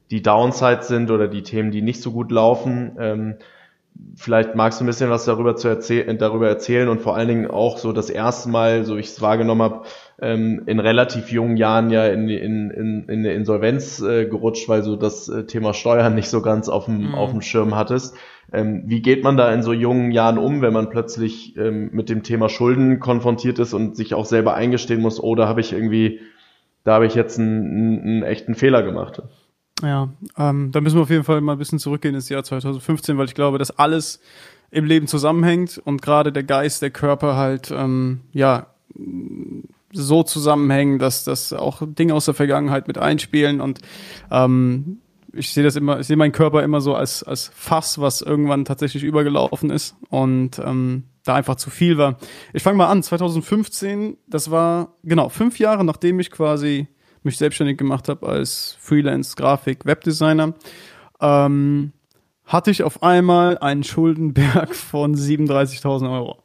[0.09, 3.37] die Downsides sind oder die Themen, die nicht so gut laufen.
[4.15, 7.47] Vielleicht magst du ein bisschen was darüber zu erzählen, darüber erzählen und vor allen Dingen
[7.47, 9.81] auch so das erste Mal, so ich es wahrgenommen habe,
[10.21, 14.83] ähm, in relativ jungen Jahren ja in, in, in, in eine Insolvenz äh, gerutscht, weil
[14.83, 17.15] du das äh, Thema Steuern nicht so ganz auf dem, mhm.
[17.15, 18.15] auf dem Schirm hattest.
[18.51, 22.09] Ähm, wie geht man da in so jungen Jahren um, wenn man plötzlich ähm, mit
[22.09, 25.71] dem Thema Schulden konfrontiert ist und sich auch selber eingestehen muss, oh, da habe ich
[25.71, 26.19] irgendwie,
[26.83, 29.21] da habe ich jetzt einen, einen, einen echten Fehler gemacht?
[29.81, 33.17] Ja, ähm, da müssen wir auf jeden Fall mal ein bisschen zurückgehen ins Jahr 2015,
[33.17, 34.19] weil ich glaube, dass alles
[34.71, 38.67] im Leben zusammenhängt und gerade der Geist, der Körper halt, ähm, ja,
[39.91, 43.79] so zusammenhängen, dass das auch Dinge aus der Vergangenheit mit einspielen und
[44.29, 44.99] ähm,
[45.33, 48.65] ich sehe das immer, ich sehe meinen Körper immer so als, als Fass, was irgendwann
[48.65, 52.17] tatsächlich übergelaufen ist und ähm, da einfach zu viel war.
[52.53, 56.87] Ich fange mal an, 2015, das war genau fünf Jahre, nachdem ich quasi
[57.23, 60.53] mich selbstständig gemacht habe als Freelance-Grafik-Webdesigner,
[61.21, 61.93] ähm,
[62.45, 66.43] hatte ich auf einmal einen Schuldenberg von 37.000 Euro.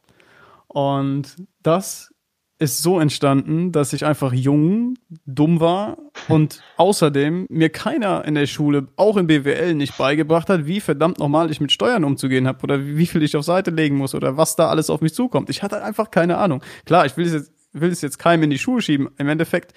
[0.69, 2.15] Und das
[2.59, 4.95] ist so entstanden, dass ich einfach jung,
[5.27, 10.67] dumm war und außerdem mir keiner in der Schule, auch in BWL, nicht beigebracht hat,
[10.67, 13.97] wie verdammt normal ich mit Steuern umzugehen habe oder wie viel ich auf Seite legen
[13.97, 15.51] muss oder was da alles auf mich zukommt.
[15.51, 16.63] Ich hatte einfach keine Ahnung.
[16.85, 19.11] Klar, ich will es jetzt, will es jetzt keinem in die Schuhe schieben.
[19.19, 19.75] Im Endeffekt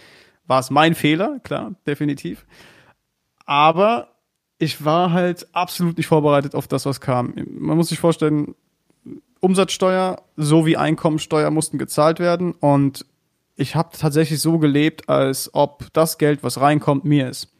[0.47, 2.45] war es mein Fehler, klar, definitiv.
[3.45, 4.09] Aber
[4.59, 7.33] ich war halt absolut nicht vorbereitet auf das, was kam.
[7.49, 8.55] Man muss sich vorstellen,
[9.39, 13.05] Umsatzsteuer sowie Einkommensteuer mussten gezahlt werden und
[13.55, 17.51] ich habe tatsächlich so gelebt, als ob das Geld, was reinkommt, mir ist.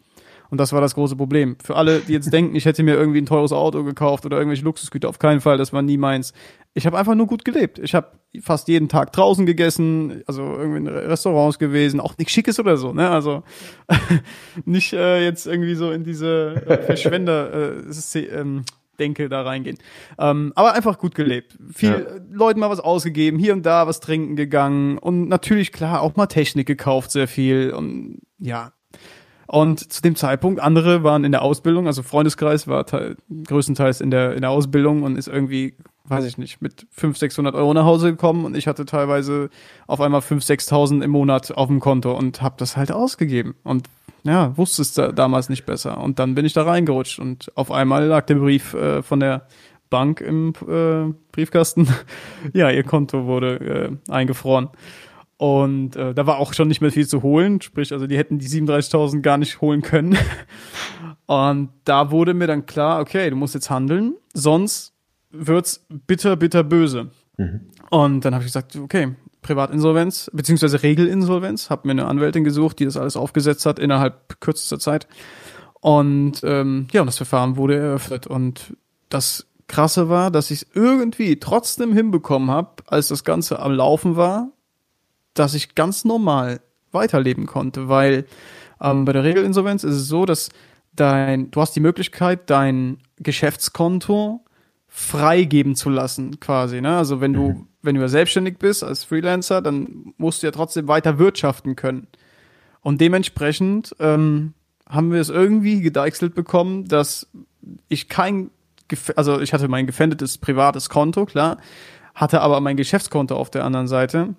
[0.50, 1.58] Und das war das große Problem.
[1.64, 4.64] Für alle, die jetzt denken, ich hätte mir irgendwie ein teures Auto gekauft oder irgendwelche
[4.64, 6.34] Luxusgüter, auf keinen Fall, das war nie meins.
[6.74, 7.80] Ich habe einfach nur gut gelebt.
[7.80, 12.60] Ich habe fast jeden Tag draußen gegessen, also irgendwie in Restaurants gewesen, auch nichts Schickes
[12.60, 13.10] oder so, ne?
[13.10, 13.44] Also
[14.66, 18.64] nicht äh, jetzt irgendwie so in diese äh, Verschwender äh, ähm,
[19.00, 19.78] Denke da reingehen.
[20.18, 21.58] Ähm, aber einfach gut gelebt.
[21.74, 22.22] Viel ja.
[22.32, 26.28] Leuten mal was ausgegeben, hier und da was trinken gegangen und natürlich klar auch mal
[26.28, 28.74] Technik gekauft, sehr viel und ja,
[29.48, 32.86] und zu dem Zeitpunkt, andere waren in der Ausbildung, also Freundeskreis war
[33.46, 37.56] größtenteils in der, in der Ausbildung und ist irgendwie, weiß ich nicht, mit 500, 600
[37.56, 39.50] Euro nach Hause gekommen und ich hatte teilweise
[39.88, 43.88] auf einmal 5.000, 6.000 im Monat auf dem Konto und habe das halt ausgegeben und
[44.24, 46.00] ja, wusste es da damals nicht besser.
[46.00, 49.48] Und dann bin ich da reingerutscht und auf einmal lag der Brief äh, von der
[49.90, 51.88] Bank im äh, Briefkasten.
[52.54, 54.70] ja, ihr Konto wurde äh, eingefroren.
[55.38, 57.62] Und äh, da war auch schon nicht mehr viel zu holen.
[57.62, 60.17] Sprich, also die hätten die 37.000 gar nicht holen können.
[61.28, 64.93] Und da wurde mir dann klar, okay, du musst jetzt handeln, sonst
[65.30, 67.12] wird's bitter, bitter böse.
[67.38, 67.62] Mhm.
[67.89, 72.86] Und dann habe ich gesagt, okay, Privatinsolvenz, beziehungsweise Regelinsolvenz, habe mir eine Anwältin gesucht, die
[72.86, 75.08] das alles aufgesetzt hat innerhalb kürzester Zeit.
[75.80, 78.26] Und ähm, ja, und das Verfahren wurde eröffnet.
[78.26, 78.76] Und
[79.10, 84.15] das Krasse war, dass ich es irgendwie trotzdem hinbekommen habe, als das Ganze am Laufen
[84.15, 84.52] war,
[85.39, 88.26] dass ich ganz normal weiterleben konnte, weil
[88.82, 90.50] ähm, bei der Regelinsolvenz ist es so, dass
[90.95, 94.43] dein, du hast die Möglichkeit, dein Geschäftskonto
[94.88, 96.82] freigeben zu lassen, quasi.
[96.82, 96.97] Ne?
[96.97, 97.67] Also wenn du, mhm.
[97.82, 102.08] wenn du ja selbstständig bist als Freelancer, dann musst du ja trotzdem weiter wirtschaften können.
[102.82, 104.54] Und dementsprechend ähm,
[104.89, 107.28] haben wir es irgendwie gedeichselt bekommen, dass
[107.89, 108.50] ich kein,
[109.15, 111.58] also ich hatte mein gefändetes privates Konto, klar,
[112.15, 114.36] hatte aber mein Geschäftskonto auf der anderen Seite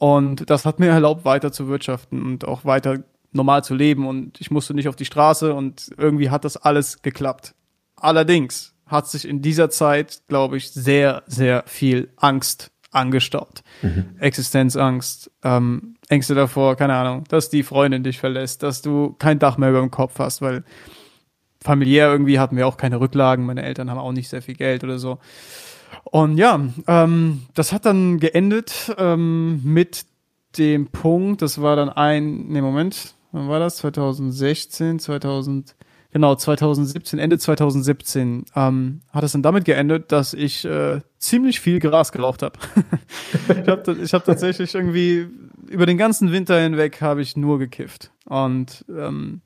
[0.00, 3.00] und das hat mir erlaubt, weiter zu wirtschaften und auch weiter
[3.32, 4.06] normal zu leben.
[4.06, 7.54] Und ich musste nicht auf die Straße und irgendwie hat das alles geklappt.
[7.96, 13.62] Allerdings hat sich in dieser Zeit, glaube ich, sehr, sehr viel Angst angestaut.
[13.82, 14.16] Mhm.
[14.18, 19.58] Existenzangst, ähm, Ängste davor, keine Ahnung, dass die Freundin dich verlässt, dass du kein Dach
[19.58, 20.64] mehr über dem Kopf hast, weil
[21.62, 24.82] familiär irgendwie hatten wir auch keine Rücklagen, meine Eltern haben auch nicht sehr viel Geld
[24.82, 25.18] oder so.
[26.04, 30.06] Und ja, ähm, das hat dann geendet ähm, mit
[30.58, 33.76] dem Punkt, das war dann ein, nee, Moment, wann war das?
[33.76, 35.76] 2016, 2000,
[36.10, 41.78] genau, 2017, Ende 2017, ähm, hat es dann damit geendet, dass ich äh, ziemlich viel
[41.78, 42.58] Gras geraucht habe.
[43.62, 45.28] ich habe ich hab tatsächlich irgendwie
[45.68, 48.10] über den ganzen Winter hinweg habe ich nur gekifft.
[48.24, 49.40] Und ähm,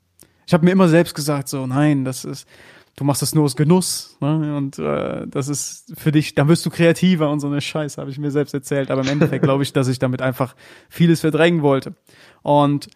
[0.47, 2.47] ich habe mir immer selbst gesagt, so, nein, das ist,
[2.95, 4.55] du machst das nur aus Genuss ne?
[4.55, 8.11] und äh, das ist für dich, dann wirst du kreativer und so eine Scheiße, habe
[8.11, 8.91] ich mir selbst erzählt.
[8.91, 10.55] Aber im Endeffekt glaube ich, dass ich damit einfach
[10.89, 11.93] vieles verdrängen wollte.
[12.41, 12.87] Und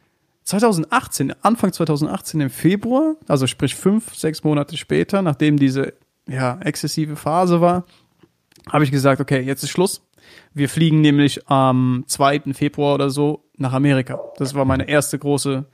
[0.43, 5.93] 2018, Anfang 2018 im Februar, also sprich fünf, sechs Monate später, nachdem diese
[6.27, 7.85] ja, exzessive Phase war,
[8.69, 10.05] habe ich gesagt, okay, jetzt ist Schluss.
[10.53, 12.53] Wir fliegen nämlich am 2.
[12.53, 14.19] Februar oder so nach Amerika.
[14.37, 15.65] Das war meine erste große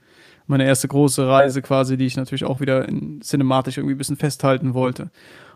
[0.46, 4.16] meine erste große Reise quasi, die ich natürlich auch wieder in, cinematisch irgendwie ein bisschen
[4.16, 5.10] festhalten wollte.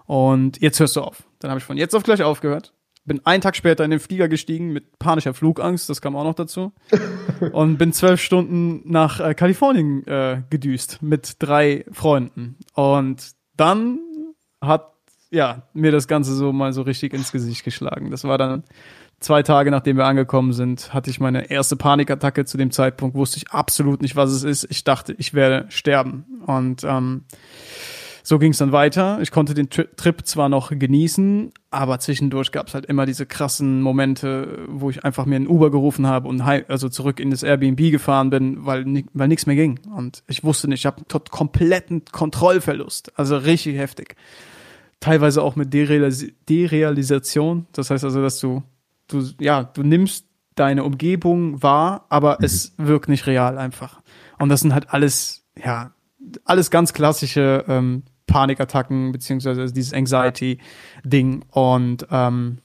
[0.07, 1.23] Und jetzt hörst du auf.
[1.39, 2.73] Dann habe ich von jetzt auf gleich aufgehört.
[3.05, 6.35] Bin einen Tag später in den Flieger gestiegen mit panischer Flugangst, das kam auch noch
[6.35, 6.73] dazu.
[7.53, 12.57] und bin zwölf Stunden nach äh, Kalifornien äh, gedüst mit drei Freunden.
[12.75, 14.01] Und dann
[14.61, 14.93] hat
[15.31, 18.11] ja mir das Ganze so mal so richtig ins Gesicht geschlagen.
[18.11, 18.65] Das war dann
[19.21, 22.45] zwei Tage nachdem wir angekommen sind, hatte ich meine erste Panikattacke.
[22.45, 24.67] Zu dem Zeitpunkt wusste ich absolut nicht, was es ist.
[24.71, 26.25] Ich dachte, ich werde sterben.
[26.47, 27.25] Und ähm,
[28.23, 29.19] so ging es dann weiter.
[29.21, 33.27] Ich konnte den Tri Trip zwar noch genießen, aber zwischendurch gab es halt immer diese
[33.27, 37.43] krassen Momente, wo ich einfach mir einen Uber gerufen habe und also zurück in das
[37.43, 39.81] Airbnb gefahren bin, weil weil nichts mehr ging.
[39.95, 44.17] Und ich wusste nicht, ich habe kompletten Kontrollverlust, also richtig heftig.
[45.01, 47.67] Teilweise auch mit Derealis Derealisation.
[47.73, 48.63] Das heißt also, dass du
[49.13, 52.45] du, ja, du nimmst deine Umgebung wahr, aber mhm.
[52.45, 54.01] es wirkt nicht real einfach.
[54.39, 55.93] Und das sind halt alles, ja,
[56.45, 61.45] alles ganz klassische ähm, Panikattacken, beziehungsweise dieses Anxiety-Ding.
[61.51, 62.59] Und ähm,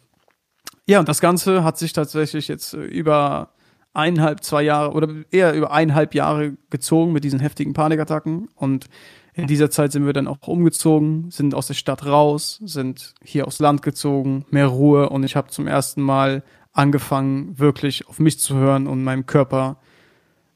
[0.86, 3.50] ja, und das Ganze hat sich tatsächlich jetzt über
[3.94, 8.50] eineinhalb, zwei Jahre oder eher über eineinhalb Jahre gezogen mit diesen heftigen Panikattacken.
[8.56, 8.88] Und
[9.36, 13.48] in dieser Zeit sind wir dann auch umgezogen, sind aus der Stadt raus, sind hier
[13.48, 18.40] aufs Land gezogen, mehr Ruhe und ich habe zum ersten Mal angefangen, wirklich auf mich
[18.40, 19.78] zu hören und meinem Körper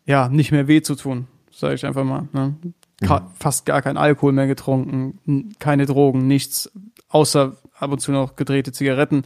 [0.05, 2.29] ja nicht mehr weh zu tun, sage ich einfach mal.
[2.31, 2.55] Ne?
[2.61, 2.73] Mhm.
[3.37, 6.71] Fast gar kein Alkohol mehr getrunken, keine Drogen, nichts,
[7.09, 9.23] außer ab und zu noch gedrehte Zigaretten.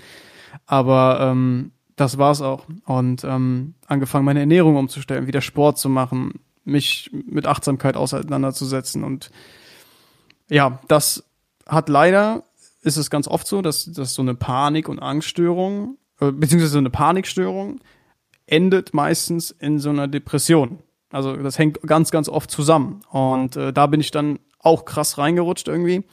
[0.66, 2.66] Aber ähm, das war's auch.
[2.86, 9.04] Und ähm, angefangen, meine Ernährung umzustellen, wieder Sport zu machen, mich mit Achtsamkeit auseinanderzusetzen.
[9.04, 9.32] Und
[10.50, 11.24] ja, das
[11.68, 12.44] hat leider,
[12.82, 16.78] ist es ganz oft so, dass, dass so eine Panik- und Angststörung, äh, beziehungsweise so
[16.78, 17.80] eine Panikstörung,
[18.46, 20.80] endet meistens in so einer Depression.
[21.12, 23.02] Also das hängt ganz, ganz oft zusammen.
[23.10, 26.04] Und äh, da bin ich dann auch krass reingerutscht irgendwie.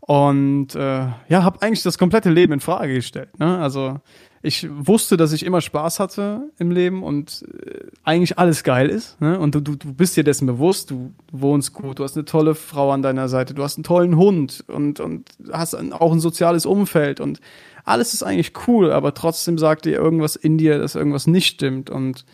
[0.00, 3.38] Und äh, ja, habe eigentlich das komplette Leben in Frage gestellt.
[3.38, 3.58] Ne?
[3.58, 4.00] Also
[4.44, 9.20] ich wusste, dass ich immer Spaß hatte im Leben und äh, eigentlich alles geil ist.
[9.20, 9.38] Ne?
[9.38, 12.56] Und du, du, du bist dir dessen bewusst, du wohnst gut, du hast eine tolle
[12.56, 16.18] Frau an deiner Seite, du hast einen tollen Hund und, und hast ein, auch ein
[16.18, 17.40] soziales Umfeld und
[17.84, 21.88] alles ist eigentlich cool, aber trotzdem sagt dir irgendwas in dir, dass irgendwas nicht stimmt
[21.88, 22.24] und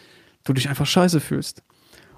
[0.45, 1.63] du dich einfach scheiße fühlst.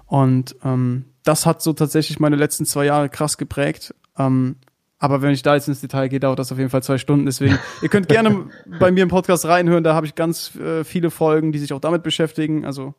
[0.05, 3.93] Und ähm, das hat so tatsächlich meine letzten zwei Jahre krass geprägt.
[4.17, 4.55] Ähm,
[5.01, 7.25] aber wenn ich da jetzt ins Detail gehe, dauert das auf jeden Fall zwei Stunden.
[7.25, 8.45] Deswegen, ihr könnt gerne
[8.79, 9.83] bei mir im Podcast reinhören.
[9.83, 12.65] Da habe ich ganz äh, viele Folgen, die sich auch damit beschäftigen.
[12.65, 12.93] Also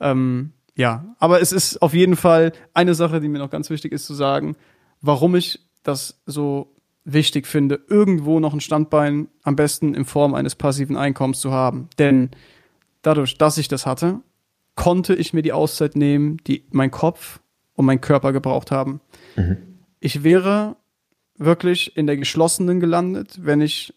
[0.00, 3.92] ähm, ja, aber es ist auf jeden Fall eine Sache, die mir noch ganz wichtig
[3.92, 4.56] ist zu sagen,
[5.00, 6.74] warum ich das so
[7.04, 11.88] wichtig finde, irgendwo noch ein Standbein am besten in Form eines passiven Einkommens zu haben.
[12.00, 12.30] Denn
[13.02, 14.18] dadurch, dass ich das hatte,
[14.74, 17.38] konnte ich mir die Auszeit nehmen, die mein Kopf
[17.74, 19.00] und mein Körper gebraucht haben.
[19.36, 19.58] Mhm.
[20.00, 20.74] Ich wäre
[21.36, 23.94] wirklich in der geschlossenen gelandet, wenn ich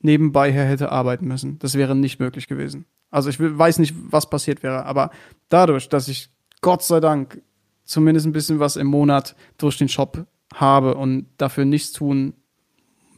[0.00, 1.58] nebenbei her hätte arbeiten müssen.
[1.60, 2.84] Das wäre nicht möglich gewesen.
[3.10, 5.10] Also ich weiß nicht, was passiert wäre, aber
[5.48, 7.40] dadurch, dass ich Gott sei Dank
[7.84, 12.34] zumindest ein bisschen was im Monat durch den Shop habe und dafür nichts tun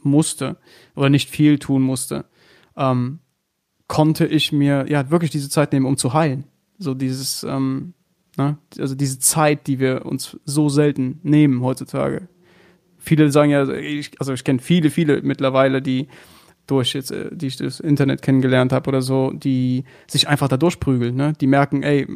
[0.03, 0.57] musste
[0.95, 2.25] oder nicht viel tun musste,
[2.75, 3.19] ähm,
[3.87, 6.45] konnte ich mir ja wirklich diese Zeit nehmen, um zu heilen.
[6.77, 7.93] So dieses, ähm,
[8.37, 8.57] ne?
[8.77, 12.29] also diese Zeit, die wir uns so selten nehmen heutzutage
[13.07, 16.07] viele sagen ja, ich, also ich kenne viele, viele mittlerweile, die
[16.67, 20.57] durch jetzt, äh, die ich das Internet kennengelernt habe oder so, die sich einfach da
[20.57, 21.33] durchprügeln, ne?
[21.39, 22.07] Die merken, ey,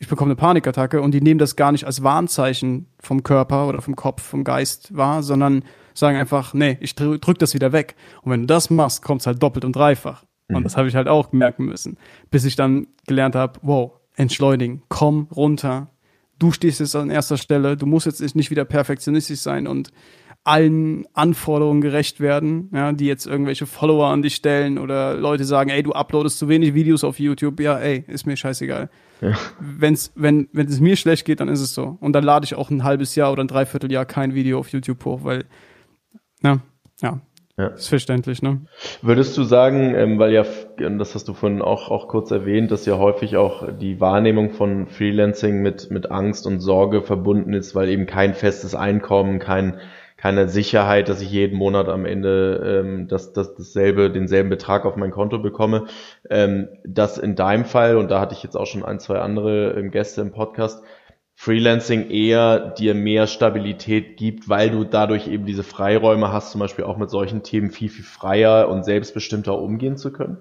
[0.00, 3.80] ich bekomme eine Panikattacke und die nehmen das gar nicht als Warnzeichen vom Körper oder
[3.80, 5.64] vom Kopf, vom Geist wahr, sondern
[5.94, 7.96] sagen einfach, nee, ich drück das wieder weg.
[8.22, 10.24] Und wenn du das machst, kommt es halt doppelt und dreifach.
[10.48, 10.56] Mhm.
[10.56, 11.98] Und das habe ich halt auch merken müssen,
[12.30, 15.90] bis ich dann gelernt habe, wow, entschleunigen, komm runter,
[16.38, 19.90] du stehst jetzt an erster Stelle, du musst jetzt nicht wieder perfektionistisch sein und
[20.44, 25.68] allen Anforderungen gerecht werden, ja, die jetzt irgendwelche Follower an dich stellen oder Leute sagen,
[25.68, 28.88] ey, du uploadest zu wenig Videos auf YouTube, ja, ey, ist mir scheißegal.
[29.20, 29.36] Ja.
[29.60, 31.98] Wenn's, wenn, wenn es mir schlecht geht, dann ist es so.
[32.00, 35.04] Und dann lade ich auch ein halbes Jahr oder ein Dreivierteljahr kein Video auf YouTube
[35.04, 35.44] hoch, weil,
[36.40, 36.60] na,
[37.02, 37.20] ja,
[37.58, 37.66] ja.
[37.68, 38.60] Ist verständlich, ne?
[39.02, 40.44] Würdest du sagen, ähm, weil ja,
[40.76, 44.86] das hast du vorhin auch, auch kurz erwähnt, dass ja häufig auch die Wahrnehmung von
[44.86, 49.80] Freelancing mit, mit Angst und Sorge verbunden ist, weil eben kein festes Einkommen, kein,
[50.16, 54.94] keine Sicherheit, dass ich jeden Monat am Ende ähm, das, das, dasselbe, denselben Betrag auf
[54.94, 55.86] mein Konto bekomme.
[56.30, 59.72] Ähm, das in deinem Fall, und da hatte ich jetzt auch schon ein, zwei andere
[59.72, 60.84] ähm, Gäste im Podcast,
[61.40, 66.84] Freelancing eher dir mehr Stabilität gibt, weil du dadurch eben diese Freiräume hast, zum Beispiel
[66.84, 70.38] auch mit solchen Themen viel, viel freier und selbstbestimmter umgehen zu können?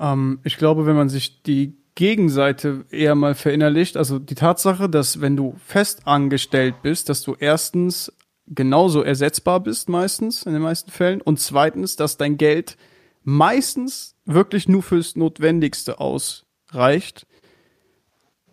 [0.00, 5.20] Ähm, ich glaube, wenn man sich die Gegenseite eher mal verinnerlicht, also die Tatsache, dass
[5.20, 8.10] wenn du fest angestellt bist, dass du erstens
[8.46, 12.78] genauso ersetzbar bist meistens, in den meisten Fällen, und zweitens, dass dein Geld
[13.22, 17.26] meistens wirklich nur fürs Notwendigste ausreicht,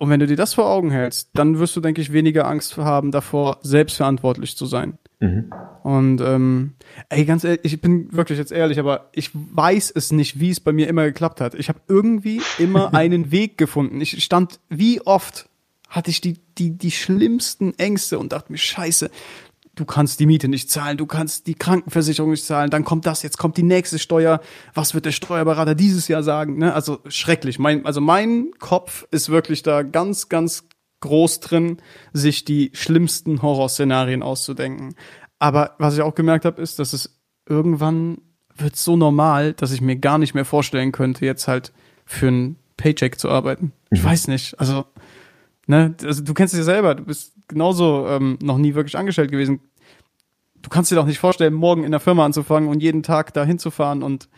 [0.01, 2.75] und wenn du dir das vor Augen hältst, dann wirst du, denke ich, weniger Angst
[2.75, 4.97] haben davor, selbstverantwortlich zu sein.
[5.19, 5.53] Mhm.
[5.83, 6.73] Und ähm,
[7.09, 10.59] ey, ganz ehrlich, ich bin wirklich jetzt ehrlich, aber ich weiß es nicht, wie es
[10.59, 11.53] bei mir immer geklappt hat.
[11.53, 14.01] Ich habe irgendwie immer einen Weg gefunden.
[14.01, 15.47] Ich stand, wie oft
[15.87, 19.11] hatte ich die, die, die schlimmsten Ängste und dachte mir, scheiße,
[19.75, 23.23] du kannst die Miete nicht zahlen, du kannst die Krankenversicherung nicht zahlen, dann kommt das,
[23.23, 24.41] jetzt kommt die nächste Steuer,
[24.73, 26.57] was wird der Steuerberater dieses Jahr sagen?
[26.57, 26.73] Ne?
[26.73, 27.59] Also schrecklich.
[27.59, 30.65] Mein, also mein Kopf ist wirklich da ganz, ganz
[30.99, 31.77] groß drin,
[32.13, 34.95] sich die schlimmsten Horrorszenarien auszudenken.
[35.39, 38.19] Aber was ich auch gemerkt habe, ist, dass es irgendwann
[38.55, 41.71] wird so normal, dass ich mir gar nicht mehr vorstellen könnte, jetzt halt
[42.05, 43.71] für einen Paycheck zu arbeiten.
[43.89, 44.07] Ich mhm.
[44.07, 44.59] weiß nicht.
[44.59, 44.85] Also
[45.71, 45.95] Ne?
[46.03, 49.61] Also du kennst es ja selber, du bist genauso ähm, noch nie wirklich angestellt gewesen.
[50.61, 53.43] Du kannst dir doch nicht vorstellen, morgen in der Firma anzufangen und jeden Tag da
[53.43, 54.29] hinzufahren und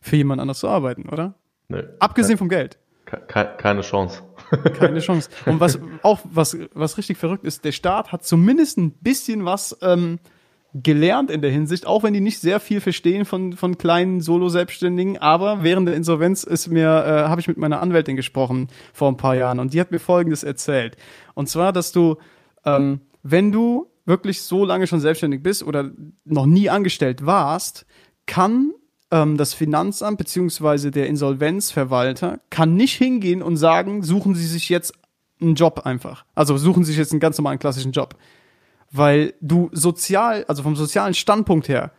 [0.00, 1.34] für jemand anders zu arbeiten, oder?
[1.68, 2.78] Nee, Abgesehen kein, vom Geld.
[3.06, 4.22] Ke keine Chance.
[4.78, 5.30] keine Chance.
[5.46, 9.76] Und was auch was was richtig verrückt ist, der Staat hat zumindest ein bisschen was
[9.80, 10.18] ähm,
[10.74, 15.18] gelernt in der Hinsicht, auch wenn die nicht sehr viel verstehen von, von kleinen Solo-Selbstständigen.
[15.18, 19.16] Aber während der Insolvenz ist mir, äh, habe ich mit meiner Anwältin gesprochen vor ein
[19.16, 20.96] paar Jahren und die hat mir Folgendes erzählt.
[21.34, 22.16] Und zwar, dass du,
[22.64, 25.90] ähm, wenn du wirklich so lange schon selbstständig bist oder
[26.24, 27.86] noch nie angestellt warst,
[28.26, 28.72] kann
[29.10, 34.92] ähm, das Finanzamt beziehungsweise der Insolvenzverwalter kann nicht hingehen und sagen, suchen Sie sich jetzt
[35.40, 36.24] einen Job einfach.
[36.34, 38.16] Also suchen sich jetzt einen ganz normalen klassischen Job.
[38.90, 41.92] Weil du sozial, also vom sozialen Standpunkt her,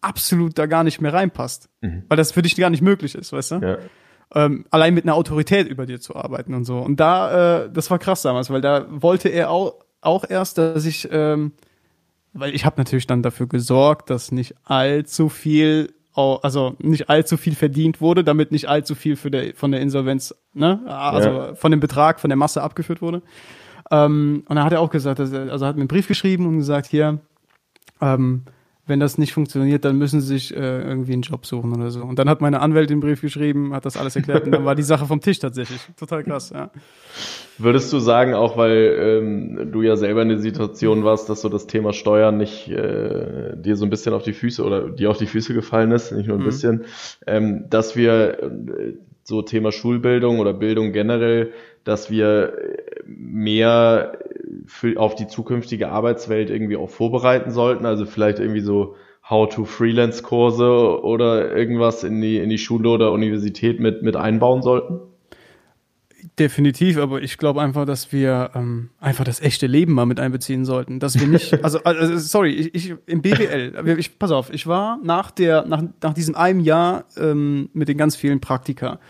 [0.00, 1.68] absolut da gar nicht mehr reinpasst.
[1.80, 2.04] Mhm.
[2.08, 3.54] Weil das für dich gar nicht möglich ist, weißt du?
[3.56, 3.78] Ja.
[4.32, 6.78] Ähm, allein mit einer Autorität über dir zu arbeiten und so.
[6.78, 10.84] Und da, äh, das war krass damals, weil da wollte er auch, auch erst, dass
[10.84, 11.52] ich, ähm,
[12.32, 17.54] weil ich habe natürlich dann dafür gesorgt, dass nicht allzu viel also nicht allzu viel
[17.54, 21.54] verdient wurde, damit nicht allzu viel für der, von der Insolvenz, ne, also ja.
[21.54, 23.22] von dem Betrag, von der Masse abgeführt wurde.
[23.90, 26.58] Ähm, und da hat er auch gesagt, er, also hat mir einen Brief geschrieben und
[26.58, 27.20] gesagt, hier,
[28.00, 28.44] ähm,
[28.90, 32.02] wenn das nicht funktioniert, dann müssen sie sich äh, irgendwie einen Job suchen oder so.
[32.02, 34.74] Und dann hat meine Anwältin einen Brief geschrieben, hat das alles erklärt und dann war
[34.74, 35.80] die Sache vom Tisch tatsächlich.
[35.98, 36.70] Total krass, ja.
[37.56, 41.48] Würdest du sagen, auch weil ähm, du ja selber in der Situation warst, dass so
[41.48, 45.18] das Thema Steuern nicht äh, dir so ein bisschen auf die Füße oder dir auf
[45.18, 46.46] die Füße gefallen ist, nicht nur ein mhm.
[46.46, 46.84] bisschen,
[47.26, 51.52] ähm, dass wir äh, so Thema Schulbildung oder Bildung generell,
[51.84, 52.52] dass wir
[53.06, 54.18] mehr
[54.66, 57.86] für, auf die zukünftige Arbeitswelt irgendwie auch vorbereiten sollten.
[57.86, 58.96] Also vielleicht irgendwie so
[59.28, 65.00] How-to-Freelance-Kurse oder irgendwas in die, in die Schule oder Universität mit, mit einbauen sollten?
[66.38, 70.64] Definitiv, aber ich glaube einfach, dass wir ähm, einfach das echte Leben mal mit einbeziehen
[70.64, 70.98] sollten.
[70.98, 74.98] Dass wir nicht, also, also sorry, ich, ich im BWL, ich, pass auf, ich war
[75.02, 79.00] nach der, nach, nach diesem einem Jahr ähm, mit den ganz vielen Praktika,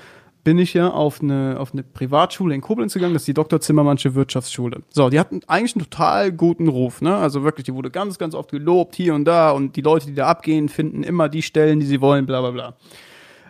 [0.45, 3.61] bin ich ja auf eine, auf eine Privatschule in Koblenz gegangen, das ist die Dr.
[3.61, 4.83] Zimmermannsche Wirtschaftsschule.
[4.91, 7.17] So, die hatten eigentlich einen total guten Ruf, ne?
[7.17, 10.15] Also wirklich, die wurde ganz, ganz oft gelobt, hier und da, und die Leute, die
[10.15, 12.77] da abgehen, finden immer die Stellen, die sie wollen, bla bla bla.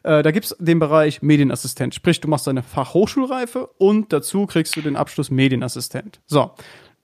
[0.02, 4.80] Äh, da gibt's den Bereich Medienassistent, sprich, du machst deine Fachhochschulreife und dazu kriegst du
[4.80, 6.20] den Abschluss Medienassistent.
[6.26, 6.52] So,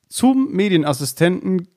[0.09, 1.69] zum Medienassistenten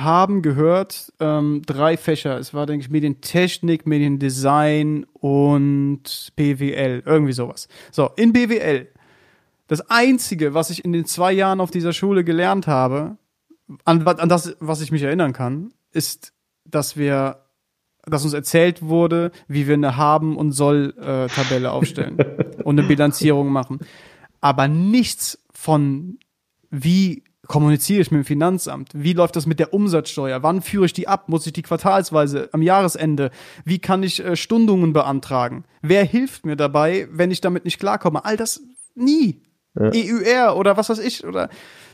[0.00, 2.38] haben gehört ähm, drei Fächer.
[2.38, 7.68] Es war, denke ich, Medientechnik, Mediendesign und BWL, irgendwie sowas.
[7.90, 8.88] So, in BWL.
[9.66, 13.18] Das Einzige, was ich in den zwei Jahren auf dieser Schule gelernt habe,
[13.84, 16.32] an, an das, was ich mich erinnern kann, ist,
[16.64, 17.44] dass wir,
[18.06, 22.16] dass uns erzählt wurde, wie wir eine Haben- und Soll-Tabelle aufstellen
[22.64, 23.80] und eine Bilanzierung machen.
[24.40, 26.18] Aber nichts von
[26.70, 28.90] wie kommuniziere ich mit dem Finanzamt?
[28.94, 30.42] Wie läuft das mit der Umsatzsteuer?
[30.42, 31.28] Wann führe ich die ab?
[31.28, 33.30] Muss ich die quartalsweise am Jahresende?
[33.64, 35.64] Wie kann ich äh, Stundungen beantragen?
[35.82, 38.24] Wer hilft mir dabei, wenn ich damit nicht klarkomme?
[38.24, 38.62] All das
[38.94, 39.42] nie.
[39.74, 39.90] Ja.
[39.92, 41.48] EUR oder was weiß ich oder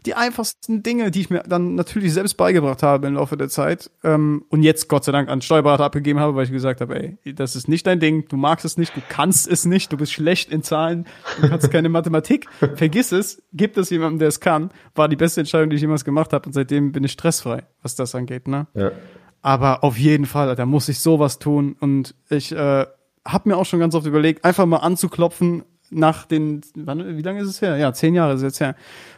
[0.07, 3.91] die einfachsten Dinge, die ich mir dann natürlich selbst beigebracht habe im Laufe der Zeit
[4.03, 7.35] ähm, und jetzt Gott sei Dank an Steuerberater abgegeben habe, weil ich gesagt habe, ey,
[7.35, 10.13] das ist nicht dein Ding, du magst es nicht, du kannst es nicht, du bist
[10.13, 11.07] schlecht in Zahlen,
[11.41, 15.41] du kannst keine Mathematik, vergiss es, gib es jemandem, der es kann, war die beste
[15.41, 18.67] Entscheidung, die ich jemals gemacht habe und seitdem bin ich stressfrei, was das angeht, ne?
[18.75, 18.93] Ja.
[19.41, 22.87] Aber auf jeden Fall, da muss ich sowas tun und ich äh,
[23.27, 25.65] habe mir auch schon ganz oft überlegt, einfach mal anzuklopfen
[25.95, 27.77] nach den, wann, wie lange ist es her?
[27.77, 28.77] Ja, zehn Jahre ist es jetzt her.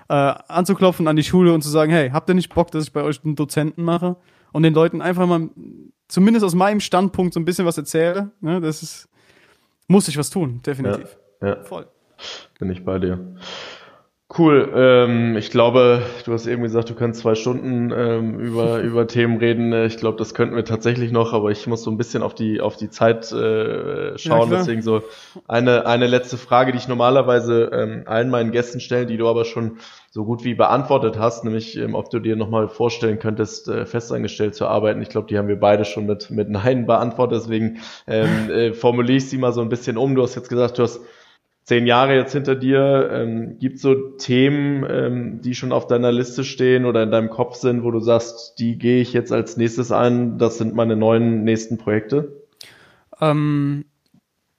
[0.08, 2.92] Äh, anzuklopfen an die Schule und zu sagen, hey, habt ihr nicht Bock, dass ich
[2.92, 4.16] bei euch einen Dozenten mache?
[4.52, 5.48] Und den Leuten einfach mal,
[6.08, 8.30] zumindest aus meinem Standpunkt, so ein bisschen was erzähle.
[8.40, 8.60] Ne?
[8.60, 9.08] Das ist,
[9.88, 11.18] muss ich was tun, definitiv.
[11.42, 11.62] Ja, ja.
[11.64, 11.86] Voll.
[12.58, 13.36] Bin ich bei dir.
[14.28, 14.72] Cool.
[14.74, 19.36] Ähm, ich glaube, du hast eben gesagt, du kannst zwei Stunden ähm, über, über Themen
[19.38, 19.72] reden.
[19.84, 22.60] Ich glaube, das könnten wir tatsächlich noch, aber ich muss so ein bisschen auf die,
[22.60, 24.50] auf die Zeit äh, schauen.
[24.50, 25.02] Ja, Deswegen so
[25.46, 29.44] eine, eine letzte Frage, die ich normalerweise ähm, allen meinen Gästen stelle, die du aber
[29.44, 29.78] schon
[30.10, 34.56] so gut wie beantwortet hast, nämlich ähm, ob du dir nochmal vorstellen könntest, äh, festangestellt
[34.56, 35.00] zu arbeiten.
[35.02, 37.42] Ich glaube, die haben wir beide schon mit, mit Nein beantwortet.
[37.42, 40.16] Deswegen ähm, äh, formuliere ich sie mal so ein bisschen um.
[40.16, 41.00] Du hast jetzt gesagt, du hast
[41.66, 46.44] zehn Jahre jetzt hinter dir, ähm, gibt so Themen, ähm, die schon auf deiner Liste
[46.44, 49.90] stehen oder in deinem Kopf sind, wo du sagst, die gehe ich jetzt als nächstes
[49.90, 52.44] an, das sind meine neuen nächsten Projekte?
[53.20, 53.84] Ähm,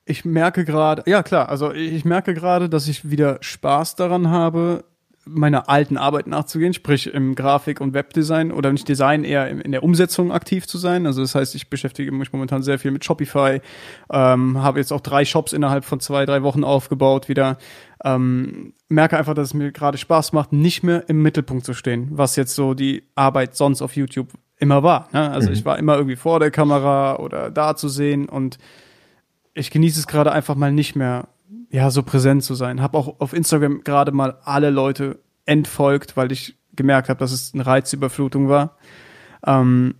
[0.03, 4.84] ich merke gerade, ja klar, also ich merke gerade, dass ich wieder Spaß daran habe,
[5.28, 9.84] meiner alten Arbeit nachzugehen, sprich im Grafik- und Webdesign oder nicht Design, eher in der
[9.84, 11.05] Umsetzung aktiv zu sein.
[11.05, 13.61] Also das heißt, ich beschäftige mich momentan sehr viel mit Shopify,
[14.11, 17.57] ähm, habe jetzt auch drei Shops innerhalb von zwei, drei Wochen aufgebaut wieder.
[18.03, 22.09] Ähm, merke einfach, dass es mir gerade Spaß macht, nicht mehr im Mittelpunkt zu stehen,
[22.11, 25.09] was jetzt so die Arbeit sonst auf YouTube immer war.
[25.13, 25.30] Ne?
[25.30, 25.53] Also mhm.
[25.53, 28.57] ich war immer irgendwie vor der Kamera oder da zu sehen und
[29.53, 31.28] ich genieße es gerade einfach mal nicht mehr
[31.70, 32.82] ja, so präsent zu sein.
[32.82, 37.53] Hab auch auf Instagram gerade mal alle Leute entfolgt, weil ich gemerkt habe, dass es
[37.53, 38.78] eine Reizüberflutung war.
[39.45, 39.95] Ähm,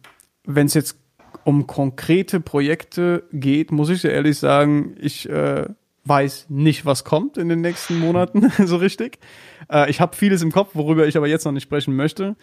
[0.46, 0.98] Wenn es jetzt
[1.44, 5.66] um konkrete Projekte geht, muss ich dir ehrlich sagen, ich äh,
[6.06, 9.20] weiß nicht, was kommt in den nächsten Monaten so richtig.
[9.72, 12.36] Äh, ich habe vieles im Kopf, worüber ich aber jetzt noch nicht sprechen möchte.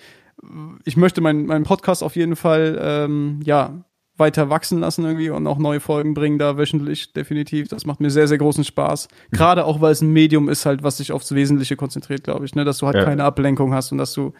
[0.84, 3.84] Ich möchte meinen mein Podcast auf jeden Fall ähm, ja
[4.16, 7.68] weiter wachsen lassen irgendwie und auch neue Folgen bringen da wöchentlich, definitiv.
[7.68, 9.08] Das macht mir sehr, sehr großen Spaß.
[9.32, 12.54] Gerade auch, weil es ein Medium ist halt, was sich aufs Wesentliche konzentriert, glaube ich,
[12.54, 12.64] ne?
[12.64, 13.04] dass du halt ja.
[13.04, 14.32] keine Ablenkung hast und dass du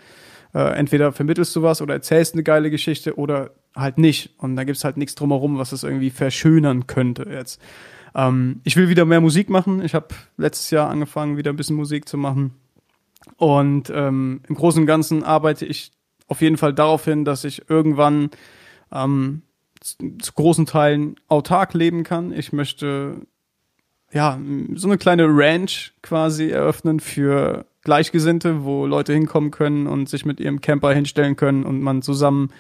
[0.54, 4.34] äh, entweder vermittelst du was oder erzählst eine geile Geschichte oder halt nicht.
[4.38, 7.60] Und da gibt's halt nichts drumherum, was es irgendwie verschönern könnte jetzt.
[8.14, 9.82] Ähm, ich will wieder mehr Musik machen.
[9.84, 12.52] Ich habe letztes Jahr angefangen, wieder ein bisschen Musik zu machen.
[13.36, 15.90] Und ähm, im Großen und Ganzen arbeite ich
[16.28, 18.30] auf jeden Fall darauf hin, dass ich irgendwann
[18.92, 19.42] ähm,
[19.84, 22.32] zu großen Teilen autark leben kann.
[22.32, 23.26] Ich möchte
[24.12, 24.38] ja
[24.74, 30.40] so eine kleine Ranch quasi eröffnen für Gleichgesinnte, wo Leute hinkommen können und sich mit
[30.40, 32.50] ihrem Camper hinstellen können und man zusammen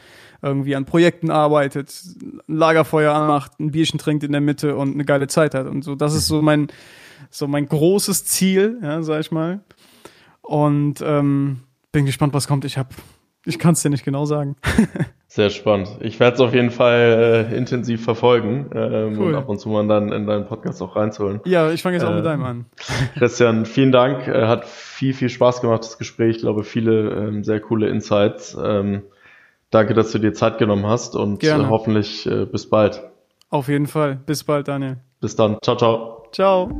[0.42, 5.06] irgendwie an Projekten arbeitet, ein Lagerfeuer anmacht, ein Bierchen trinkt in der Mitte und eine
[5.06, 5.94] geile Zeit hat und so.
[5.94, 6.68] Das ist so mein
[7.30, 9.60] so mein großes Ziel, ja, sag ich mal.
[10.42, 11.60] Und ähm,
[11.90, 12.66] bin gespannt, was kommt.
[12.66, 12.90] Ich habe
[13.46, 14.56] ich kann es dir nicht genau sagen.
[15.34, 15.88] Sehr spannend.
[15.98, 19.30] Ich werde es auf jeden Fall äh, intensiv verfolgen ähm, cool.
[19.30, 21.40] und ab und zu mal dann in deinen Podcast auch reinzuholen.
[21.44, 22.66] Ja, ich fange jetzt auch äh, mit deinem an.
[23.18, 24.28] Christian, vielen Dank.
[24.28, 26.36] Äh, hat viel, viel Spaß gemacht, das Gespräch.
[26.36, 28.56] Ich glaube, viele ähm, sehr coole Insights.
[28.62, 29.02] Ähm,
[29.70, 33.02] danke, dass du dir Zeit genommen hast und äh, hoffentlich äh, bis bald.
[33.50, 34.20] Auf jeden Fall.
[34.26, 34.98] Bis bald, Daniel.
[35.20, 35.58] Bis dann.
[35.64, 36.28] Ciao, ciao.
[36.30, 36.70] Ciao.